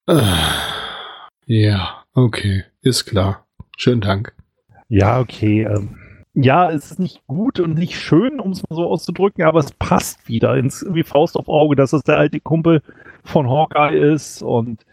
äh, 0.05 0.21
ja, 1.47 2.03
okay, 2.13 2.65
ist 2.81 3.05
klar. 3.05 3.47
Schönen 3.77 4.01
Dank. 4.01 4.33
Ja, 4.89 5.19
okay. 5.19 5.63
Ähm, 5.63 5.97
ja, 6.35 6.69
es 6.69 6.91
ist 6.91 6.99
nicht 6.99 7.25
gut 7.25 7.59
und 7.59 7.73
nicht 7.73 7.99
schön, 7.99 8.39
um 8.39 8.51
es 8.51 8.61
mal 8.69 8.75
so 8.75 8.85
auszudrücken, 8.85 9.43
aber 9.43 9.59
es 9.59 9.71
passt 9.71 10.27
wieder 10.27 10.55
ins 10.55 10.85
wie 10.91 11.01
Faust 11.01 11.35
auf 11.35 11.47
Auge, 11.49 11.75
dass 11.75 11.93
es 11.93 12.03
der 12.03 12.17
alte 12.17 12.39
Kumpel 12.39 12.83
von 13.23 13.49
Hawkeye 13.49 14.13
ist 14.13 14.43
und 14.43 14.85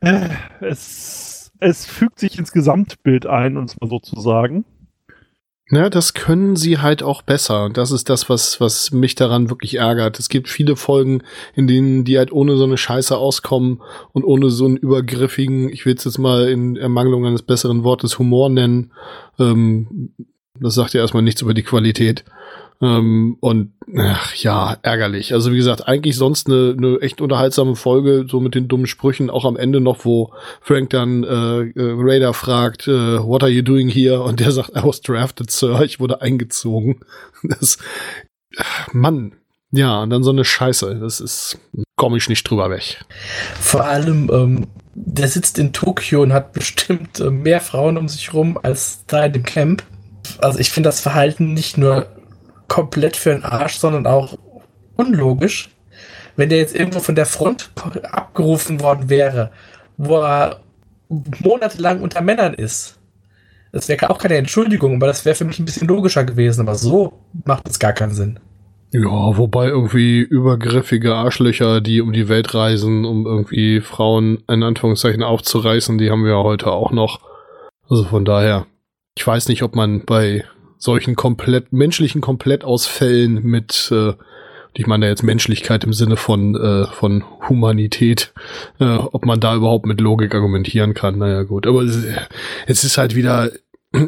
äh, 0.00 0.30
es, 0.60 1.43
es 1.60 1.86
fügt 1.86 2.18
sich 2.18 2.38
ins 2.38 2.52
Gesamtbild 2.52 3.26
ein, 3.26 3.56
es 3.56 3.80
mal 3.80 3.88
so 3.88 3.98
zu 3.98 4.20
sagen. 4.20 4.64
Ja, 5.70 5.88
das 5.88 6.12
können 6.12 6.56
sie 6.56 6.78
halt 6.78 7.02
auch 7.02 7.22
besser. 7.22 7.64
Und 7.64 7.78
das 7.78 7.90
ist 7.90 8.10
das, 8.10 8.28
was, 8.28 8.60
was 8.60 8.90
mich 8.92 9.14
daran 9.14 9.48
wirklich 9.48 9.76
ärgert. 9.76 10.18
Es 10.18 10.28
gibt 10.28 10.50
viele 10.50 10.76
Folgen, 10.76 11.22
in 11.54 11.66
denen 11.66 12.04
die 12.04 12.18
halt 12.18 12.32
ohne 12.32 12.56
so 12.56 12.64
eine 12.64 12.76
Scheiße 12.76 13.16
auskommen 13.16 13.80
und 14.12 14.24
ohne 14.24 14.50
so 14.50 14.66
einen 14.66 14.76
übergriffigen, 14.76 15.70
ich 15.70 15.86
will 15.86 15.94
es 15.94 16.04
jetzt 16.04 16.18
mal 16.18 16.48
in 16.48 16.76
Ermangelung 16.76 17.26
eines 17.26 17.42
besseren 17.42 17.82
Wortes 17.82 18.18
Humor 18.18 18.50
nennen. 18.50 18.92
Ähm, 19.38 20.12
das 20.60 20.74
sagt 20.74 20.92
ja 20.92 21.00
erstmal 21.00 21.22
nichts 21.22 21.40
über 21.40 21.54
die 21.54 21.62
Qualität. 21.62 22.24
Ähm, 22.82 23.36
und 23.40 23.72
ach, 23.96 24.34
ja, 24.34 24.76
ärgerlich. 24.82 25.32
Also 25.32 25.52
wie 25.52 25.56
gesagt, 25.56 25.86
eigentlich 25.86 26.16
sonst 26.16 26.48
eine, 26.48 26.74
eine 26.76 26.98
echt 27.00 27.20
unterhaltsame 27.20 27.76
Folge, 27.76 28.26
so 28.28 28.40
mit 28.40 28.54
den 28.54 28.68
dummen 28.68 28.86
Sprüchen, 28.86 29.30
auch 29.30 29.44
am 29.44 29.56
Ende 29.56 29.80
noch, 29.80 30.04
wo 30.04 30.32
Frank 30.60 30.90
dann 30.90 31.24
äh, 31.24 31.62
äh, 31.62 31.72
Raider 31.76 32.34
fragt, 32.34 32.88
äh, 32.88 33.18
what 33.22 33.42
are 33.42 33.52
you 33.52 33.62
doing 33.62 33.88
here? 33.88 34.22
Und 34.22 34.40
der 34.40 34.52
sagt, 34.52 34.70
I 34.70 34.82
was 34.82 35.00
drafted, 35.00 35.50
Sir, 35.50 35.82
ich 35.82 36.00
wurde 36.00 36.20
eingezogen. 36.20 37.00
Das, 37.42 37.78
Mann, 38.92 39.32
ja, 39.76 40.02
und 40.02 40.10
dann 40.10 40.22
so 40.22 40.30
eine 40.30 40.44
Scheiße. 40.44 41.00
Das 41.00 41.20
ist, 41.20 41.58
komme 41.96 42.16
ich 42.16 42.28
nicht 42.28 42.48
drüber 42.48 42.70
weg. 42.70 43.04
Vor 43.60 43.84
allem, 43.84 44.30
ähm, 44.32 44.66
der 44.94 45.26
sitzt 45.26 45.58
in 45.58 45.72
Tokio 45.72 46.22
und 46.22 46.32
hat 46.32 46.52
bestimmt 46.52 47.18
äh, 47.18 47.30
mehr 47.30 47.60
Frauen 47.60 47.96
um 47.96 48.08
sich 48.08 48.32
rum 48.32 48.58
als 48.62 49.04
da 49.06 49.24
in 49.24 49.32
dem 49.32 49.42
Camp. 49.42 49.82
Also 50.38 50.60
ich 50.60 50.70
finde 50.70 50.88
das 50.88 51.00
Verhalten 51.00 51.54
nicht 51.54 51.76
nur 51.76 52.06
komplett 52.68 53.16
für 53.16 53.30
den 53.30 53.44
Arsch, 53.44 53.76
sondern 53.76 54.06
auch 54.06 54.38
unlogisch. 54.96 55.70
Wenn 56.36 56.48
der 56.48 56.58
jetzt 56.58 56.74
irgendwo 56.74 57.00
von 57.00 57.14
der 57.14 57.26
Front 57.26 57.70
abgerufen 58.10 58.80
worden 58.80 59.08
wäre, 59.08 59.50
wo 59.96 60.20
er 60.20 60.60
monatelang 61.40 62.00
unter 62.00 62.20
Männern 62.20 62.54
ist. 62.54 62.98
Das 63.72 63.88
wäre 63.88 64.10
auch 64.10 64.18
keine 64.18 64.36
Entschuldigung, 64.36 64.96
aber 64.96 65.06
das 65.06 65.24
wäre 65.24 65.34
für 65.34 65.44
mich 65.44 65.58
ein 65.58 65.64
bisschen 65.64 65.88
logischer 65.88 66.24
gewesen. 66.24 66.62
Aber 66.62 66.74
so 66.74 67.20
macht 67.44 67.68
es 67.68 67.78
gar 67.78 67.92
keinen 67.92 68.12
Sinn. 68.12 68.38
Ja, 68.92 69.36
wobei 69.36 69.66
irgendwie 69.66 70.20
übergriffige 70.20 71.16
Arschlöcher, 71.16 71.80
die 71.80 72.00
um 72.00 72.12
die 72.12 72.28
Welt 72.28 72.54
reisen, 72.54 73.04
um 73.04 73.26
irgendwie 73.26 73.80
Frauen 73.80 74.44
in 74.48 74.62
Anführungszeichen 74.62 75.24
aufzureißen, 75.24 75.98
die 75.98 76.12
haben 76.12 76.24
wir 76.24 76.36
heute 76.36 76.70
auch 76.70 76.92
noch. 76.92 77.18
Also 77.88 78.04
von 78.04 78.24
daher, 78.24 78.66
ich 79.16 79.26
weiß 79.26 79.48
nicht, 79.48 79.64
ob 79.64 79.74
man 79.74 80.04
bei 80.04 80.44
solchen 80.84 81.16
komplett 81.16 81.72
menschlichen 81.72 82.20
Komplettausfällen 82.20 83.42
mit 83.42 83.90
äh, 83.90 84.12
ich 84.76 84.86
meine 84.86 85.08
jetzt 85.08 85.22
Menschlichkeit 85.22 85.84
im 85.84 85.92
Sinne 85.92 86.16
von 86.16 86.54
äh, 86.56 86.86
von 86.86 87.24
Humanität, 87.48 88.34
äh, 88.80 88.96
ob 88.96 89.24
man 89.24 89.40
da 89.40 89.54
überhaupt 89.56 89.86
mit 89.86 90.00
Logik 90.00 90.34
argumentieren 90.34 90.92
kann. 90.92 91.18
Naja 91.18 91.44
gut, 91.44 91.66
aber 91.66 91.82
es, 91.82 92.84
ist 92.84 92.98
halt 92.98 93.14
wieder, 93.14 93.50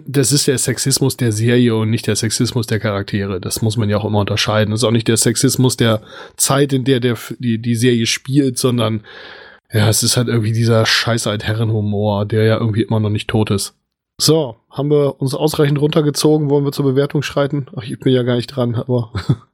das 0.07 0.33
ist 0.33 0.49
der 0.49 0.59
Sexismus 0.59 1.17
der 1.17 1.33
Serie 1.33 1.75
und 1.77 1.89
nicht 1.91 2.09
der 2.09 2.17
Sexismus 2.17 2.67
der 2.67 2.81
Charaktere. 2.81 3.41
Das 3.41 3.63
muss 3.63 3.77
man 3.77 3.89
ja 3.89 3.97
auch 3.97 4.05
immer 4.05 4.21
unterscheiden. 4.21 4.73
Das 4.73 4.81
ist 4.81 4.85
auch 4.85 4.91
nicht 4.91 5.09
der 5.09 5.17
Sexismus 5.17 5.77
der 5.77 6.03
Zeit, 6.37 6.73
in 6.73 6.85
der 6.85 7.01
der 7.01 7.17
die 7.39 7.59
die 7.59 7.77
Serie 7.77 8.07
spielt, 8.07 8.59
sondern 8.59 9.03
ja, 9.73 9.89
es 9.89 10.03
ist 10.03 10.17
halt 10.17 10.29
irgendwie 10.29 10.53
dieser 10.53 10.85
scheiß 10.85 11.27
Herrenhumor, 11.27 12.27
der 12.27 12.45
ja 12.45 12.59
irgendwie 12.59 12.83
immer 12.83 13.01
noch 13.01 13.11
nicht 13.11 13.29
tot 13.29 13.51
ist. 13.51 13.75
So, 14.19 14.57
haben 14.71 14.91
wir 14.91 15.21
uns 15.21 15.35
ausreichend 15.35 15.81
runtergezogen? 15.81 16.49
Wollen 16.49 16.65
wir 16.65 16.73
zur 16.73 16.87
Bewertung 16.87 17.23
schreiten? 17.23 17.67
Ach, 17.77 17.83
ich 17.83 17.99
bin 17.99 18.15
ja 18.15 18.23
gar 18.23 18.37
nicht 18.37 18.49
dran, 18.49 18.75
aber. 18.75 19.13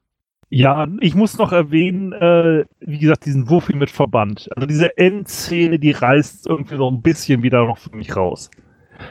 Ja, 0.54 0.86
ich 1.00 1.14
muss 1.14 1.38
noch 1.38 1.50
erwähnen, 1.50 2.12
äh, 2.12 2.66
wie 2.80 2.98
gesagt, 2.98 3.24
diesen 3.24 3.48
Wuffi 3.48 3.74
mit 3.74 3.88
Verband. 3.88 4.50
Also 4.54 4.66
diese 4.66 4.98
Endszene, 4.98 5.78
die 5.78 5.92
reißt 5.92 6.46
irgendwie 6.46 6.76
so 6.76 6.90
ein 6.90 7.00
bisschen 7.00 7.42
wieder 7.42 7.64
noch 7.64 7.78
für 7.78 7.96
mich 7.96 8.14
raus. 8.14 8.50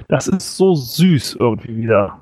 Das 0.08 0.28
ist 0.28 0.56
so 0.56 0.76
süß 0.76 1.38
irgendwie 1.40 1.76
wieder. 1.76 2.20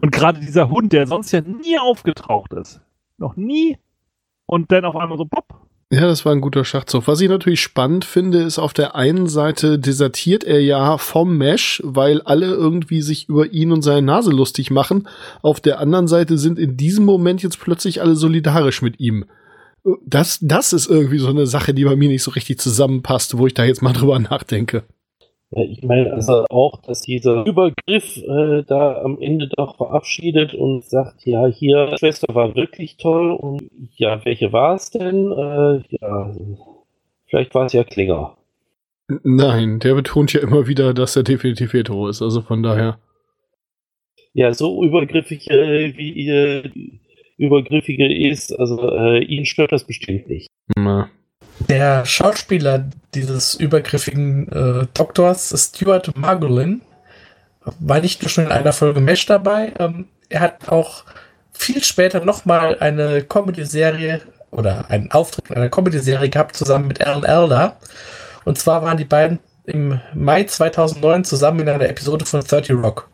Und 0.00 0.10
gerade 0.10 0.40
dieser 0.40 0.68
Hund, 0.68 0.92
der 0.92 1.06
sonst 1.06 1.30
ja 1.30 1.42
nie 1.42 1.78
aufgetaucht 1.78 2.52
ist. 2.54 2.80
Noch 3.18 3.36
nie. 3.36 3.78
Und 4.46 4.72
dann 4.72 4.84
auf 4.84 4.96
einmal 4.96 5.16
so 5.16 5.26
pop, 5.26 5.54
ja, 5.92 6.02
das 6.02 6.24
war 6.24 6.32
ein 6.32 6.40
guter 6.40 6.64
Schachzug. 6.64 7.08
Was 7.08 7.20
ich 7.20 7.28
natürlich 7.28 7.60
spannend 7.60 8.04
finde, 8.04 8.42
ist 8.42 8.60
auf 8.60 8.72
der 8.72 8.94
einen 8.94 9.26
Seite 9.26 9.76
desertiert 9.76 10.44
er 10.44 10.60
ja 10.60 10.98
vom 10.98 11.36
Mesh, 11.36 11.82
weil 11.84 12.20
alle 12.22 12.46
irgendwie 12.46 13.02
sich 13.02 13.28
über 13.28 13.52
ihn 13.52 13.72
und 13.72 13.82
seine 13.82 14.02
Nase 14.02 14.30
lustig 14.30 14.70
machen. 14.70 15.08
Auf 15.42 15.60
der 15.60 15.80
anderen 15.80 16.06
Seite 16.06 16.38
sind 16.38 16.60
in 16.60 16.76
diesem 16.76 17.04
Moment 17.04 17.42
jetzt 17.42 17.58
plötzlich 17.58 18.00
alle 18.00 18.14
solidarisch 18.14 18.82
mit 18.82 19.00
ihm. 19.00 19.24
Das, 20.06 20.38
das 20.40 20.72
ist 20.72 20.88
irgendwie 20.88 21.18
so 21.18 21.28
eine 21.28 21.46
Sache, 21.46 21.74
die 21.74 21.84
bei 21.84 21.96
mir 21.96 22.08
nicht 22.08 22.22
so 22.22 22.30
richtig 22.30 22.60
zusammenpasst, 22.60 23.36
wo 23.36 23.48
ich 23.48 23.54
da 23.54 23.64
jetzt 23.64 23.82
mal 23.82 23.92
drüber 23.92 24.18
nachdenke. 24.20 24.84
Ja, 25.52 25.64
ich 25.64 25.82
meine 25.82 26.12
also 26.12 26.44
auch, 26.48 26.80
dass 26.80 27.02
dieser 27.02 27.44
Übergriff 27.44 28.16
äh, 28.18 28.62
da 28.62 29.02
am 29.02 29.20
Ende 29.20 29.48
doch 29.48 29.76
verabschiedet 29.76 30.54
und 30.54 30.84
sagt, 30.84 31.26
ja, 31.26 31.46
hier, 31.46 31.96
Schwester 31.98 32.32
war 32.34 32.54
wirklich 32.54 32.98
toll 32.98 33.32
und 33.32 33.68
ja, 33.96 34.24
welche 34.24 34.52
war 34.52 34.76
es 34.76 34.90
denn? 34.90 35.32
Äh, 35.32 35.82
ja, 36.00 36.36
vielleicht 37.26 37.54
war 37.54 37.66
es 37.66 37.72
ja 37.72 37.82
Klinger. 37.82 38.36
Nein, 39.24 39.80
der 39.80 39.94
betont 39.94 40.32
ja 40.32 40.40
immer 40.40 40.68
wieder, 40.68 40.94
dass 40.94 41.16
er 41.16 41.24
definitiv 41.24 41.72
hetero 41.72 42.08
ist, 42.08 42.22
also 42.22 42.42
von 42.42 42.62
daher. 42.62 43.00
Ja, 44.32 44.54
so 44.54 44.84
übergriffig 44.84 45.50
äh, 45.50 45.96
wie 45.96 46.12
ihr 46.12 46.70
übergriffiger 47.38 48.08
ist, 48.08 48.56
also 48.56 48.88
äh, 48.94 49.24
ihn 49.24 49.46
stört 49.46 49.72
das 49.72 49.84
bestimmt 49.84 50.28
nicht. 50.28 50.46
Na. 50.76 51.10
Der 51.68 52.04
Schauspieler 52.04 52.86
dieses 53.14 53.54
übergriffigen 53.54 54.48
äh, 54.48 54.86
Doktors, 54.94 55.54
Stuart 55.56 56.16
Margolin, 56.16 56.82
war 57.78 58.00
nicht 58.00 58.22
nur 58.22 58.28
schon 58.28 58.44
in 58.44 58.52
einer 58.52 58.72
Folge 58.72 59.00
Mesh 59.00 59.26
dabei, 59.26 59.72
ähm, 59.78 60.08
er 60.30 60.40
hat 60.40 60.68
auch 60.68 61.04
viel 61.52 61.82
später 61.84 62.24
nochmal 62.24 62.78
eine 62.78 63.22
Comedy-Serie 63.22 64.22
oder 64.50 64.90
einen 64.90 65.10
Auftritt 65.10 65.50
in 65.50 65.56
einer 65.56 65.68
Comedy-Serie 65.68 66.30
gehabt, 66.30 66.56
zusammen 66.56 66.88
mit 66.88 67.04
Alan 67.04 67.24
Elder. 67.24 67.76
Und 68.44 68.58
zwar 68.58 68.82
waren 68.82 68.96
die 68.96 69.04
beiden 69.04 69.40
im 69.64 70.00
Mai 70.14 70.44
2009 70.44 71.24
zusammen 71.24 71.60
in 71.60 71.68
einer 71.68 71.88
Episode 71.88 72.24
von 72.24 72.40
30 72.40 72.76
Rock. 72.76 73.08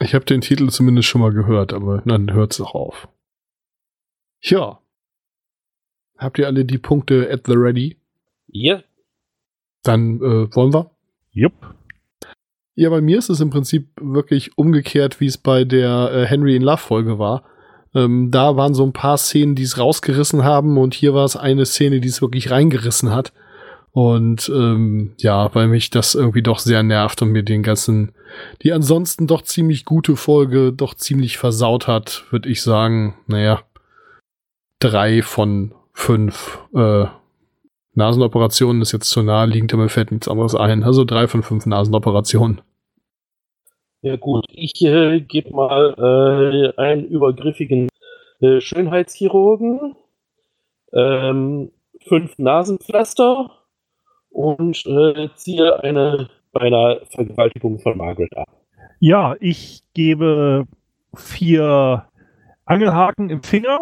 Ich 0.00 0.14
habe 0.14 0.24
den 0.24 0.40
Titel 0.40 0.68
zumindest 0.68 1.08
schon 1.08 1.20
mal 1.20 1.32
gehört, 1.32 1.72
aber 1.72 2.02
dann 2.04 2.32
hört 2.32 2.52
es 2.52 2.60
auch 2.60 2.74
auf. 2.74 3.08
Ja, 4.42 4.80
Habt 6.20 6.38
ihr 6.38 6.46
alle 6.46 6.66
die 6.66 6.78
Punkte 6.78 7.30
at 7.32 7.46
the 7.46 7.54
ready? 7.54 7.96
Ja. 8.48 8.74
Yeah. 8.74 8.84
Dann 9.82 10.16
äh, 10.16 10.54
wollen 10.54 10.74
wir? 10.74 10.90
Jupp. 11.30 11.54
Ja, 12.74 12.90
bei 12.90 13.00
mir 13.00 13.18
ist 13.18 13.30
es 13.30 13.40
im 13.40 13.50
Prinzip 13.50 13.88
wirklich 13.98 14.56
umgekehrt, 14.58 15.18
wie 15.20 15.26
es 15.26 15.38
bei 15.38 15.64
der 15.64 16.10
äh, 16.12 16.26
Henry 16.26 16.56
in 16.56 16.62
Love 16.62 16.76
Folge 16.78 17.18
war. 17.18 17.44
Ähm, 17.94 18.30
da 18.30 18.56
waren 18.56 18.74
so 18.74 18.84
ein 18.84 18.92
paar 18.92 19.16
Szenen, 19.16 19.54
die 19.54 19.62
es 19.62 19.78
rausgerissen 19.78 20.44
haben 20.44 20.76
und 20.78 20.94
hier 20.94 21.14
war 21.14 21.24
es 21.24 21.36
eine 21.36 21.64
Szene, 21.64 22.00
die 22.00 22.08
es 22.08 22.20
wirklich 22.20 22.50
reingerissen 22.50 23.10
hat. 23.10 23.32
Und 23.92 24.48
ähm, 24.54 25.14
ja, 25.18 25.52
weil 25.54 25.66
mich 25.66 25.90
das 25.90 26.14
irgendwie 26.14 26.42
doch 26.42 26.58
sehr 26.58 26.82
nervt 26.82 27.22
und 27.22 27.30
mir 27.30 27.42
den 27.42 27.62
ganzen, 27.62 28.12
die 28.62 28.72
ansonsten 28.72 29.26
doch 29.26 29.42
ziemlich 29.42 29.84
gute 29.84 30.16
Folge 30.16 30.72
doch 30.72 30.94
ziemlich 30.94 31.38
versaut 31.38 31.88
hat, 31.88 32.24
würde 32.30 32.48
ich 32.48 32.62
sagen, 32.62 33.16
naja, 33.26 33.62
drei 34.78 35.22
von 35.22 35.74
fünf 35.92 36.58
äh, 36.74 37.06
Nasenoperationen 37.94 38.82
ist 38.82 38.92
jetzt 38.92 39.10
zu 39.10 39.22
naheliegend, 39.22 39.72
aber 39.72 39.84
mir 39.84 39.88
fällt 39.88 40.10
nichts 40.12 40.28
anderes 40.28 40.54
ein. 40.54 40.84
Also 40.84 41.04
drei 41.04 41.26
von 41.26 41.42
fünf 41.42 41.66
Nasenoperationen. 41.66 42.60
Ja 44.02 44.16
gut, 44.16 44.46
ich 44.48 44.80
äh, 44.82 45.20
gebe 45.20 45.50
mal 45.50 45.94
äh, 45.98 46.80
einen 46.80 47.04
übergriffigen 47.04 47.88
äh, 48.40 48.60
Schönheitschirurgen, 48.60 49.94
ähm, 50.94 51.70
fünf 52.08 52.38
Nasenpflaster 52.38 53.50
und 54.30 54.86
äh, 54.86 55.28
ziehe 55.34 55.82
eine 55.82 56.30
beinahe 56.52 57.02
Vergewaltigung 57.10 57.78
von 57.78 57.98
Margaret 57.98 58.34
ab. 58.36 58.48
Ja, 59.00 59.36
ich 59.40 59.82
gebe 59.92 60.66
vier 61.14 62.06
Angelhaken 62.64 63.28
im 63.28 63.42
Finger 63.42 63.80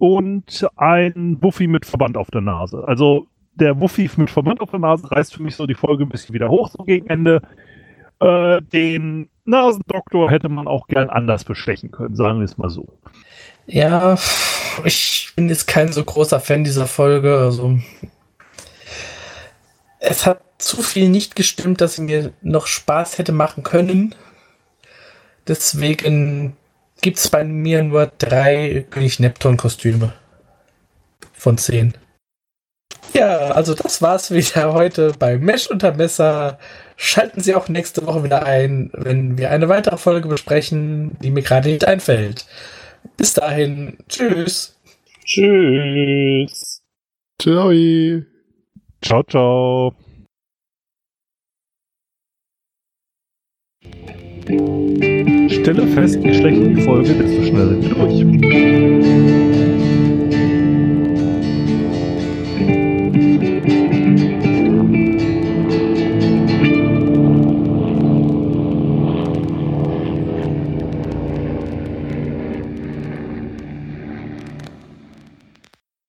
und 0.00 0.66
ein 0.76 1.38
Buffy 1.38 1.66
mit 1.66 1.84
Verband 1.84 2.16
auf 2.16 2.30
der 2.30 2.40
Nase. 2.40 2.82
Also 2.86 3.26
der 3.52 3.74
Buffy 3.74 4.10
mit 4.16 4.30
Verband 4.30 4.62
auf 4.62 4.70
der 4.70 4.80
Nase 4.80 5.10
reißt 5.10 5.34
für 5.34 5.42
mich 5.42 5.54
so 5.54 5.66
die 5.66 5.74
Folge 5.74 6.04
ein 6.04 6.08
bisschen 6.08 6.34
wieder 6.34 6.48
hoch, 6.48 6.70
so 6.70 6.84
gegen 6.84 7.06
Ende. 7.08 7.42
Äh, 8.18 8.62
den 8.62 9.28
Nasendoktor 9.44 10.30
hätte 10.30 10.48
man 10.48 10.66
auch 10.66 10.86
gern 10.86 11.10
anders 11.10 11.44
bestechen 11.44 11.90
können, 11.90 12.16
sagen 12.16 12.38
wir 12.38 12.46
es 12.46 12.56
mal 12.56 12.70
so. 12.70 12.88
Ja, 13.66 14.16
ich 14.84 15.32
bin 15.36 15.50
jetzt 15.50 15.66
kein 15.66 15.92
so 15.92 16.02
großer 16.02 16.40
Fan 16.40 16.64
dieser 16.64 16.86
Folge. 16.86 17.36
Also 17.36 17.78
es 19.98 20.24
hat 20.24 20.40
zu 20.56 20.82
viel 20.82 21.10
nicht 21.10 21.36
gestimmt, 21.36 21.82
dass 21.82 21.96
sie 21.96 22.02
mir 22.02 22.32
noch 22.40 22.66
Spaß 22.66 23.18
hätte 23.18 23.32
machen 23.32 23.64
können. 23.64 24.14
Deswegen 25.46 26.56
gibt 27.00 27.18
es 27.18 27.28
bei 27.28 27.44
mir 27.44 27.82
nur 27.82 28.12
drei 28.18 28.86
König 28.90 29.20
Neptun-Kostüme 29.20 30.12
von 31.32 31.58
zehn. 31.58 31.94
Ja, 33.14 33.50
also 33.50 33.74
das 33.74 34.02
war's 34.02 34.30
wieder 34.30 34.72
heute 34.72 35.12
bei 35.18 35.38
Mesh 35.38 35.68
unter 35.68 35.92
Messer. 35.94 36.58
Schalten 36.96 37.40
Sie 37.40 37.54
auch 37.54 37.68
nächste 37.68 38.06
Woche 38.06 38.24
wieder 38.24 38.44
ein, 38.44 38.90
wenn 38.92 39.38
wir 39.38 39.50
eine 39.50 39.68
weitere 39.68 39.96
Folge 39.96 40.28
besprechen, 40.28 41.16
die 41.22 41.30
mir 41.30 41.42
gerade 41.42 41.68
nicht 41.68 41.84
einfällt. 41.86 42.46
Bis 43.16 43.34
dahin, 43.34 43.96
tschüss. 44.08 44.76
Tschüss. 45.24 46.82
Ciao. 47.40 47.72
Ciao, 49.02 49.22
ciao. 49.22 49.94
Stelle 55.50 55.86
fest, 55.88 56.18
je 56.22 56.34
schlechter 56.34 56.66
die 56.66 56.82
Folge, 56.82 57.14
desto 57.14 57.42
schneller 57.42 57.74
durch. 57.74 58.24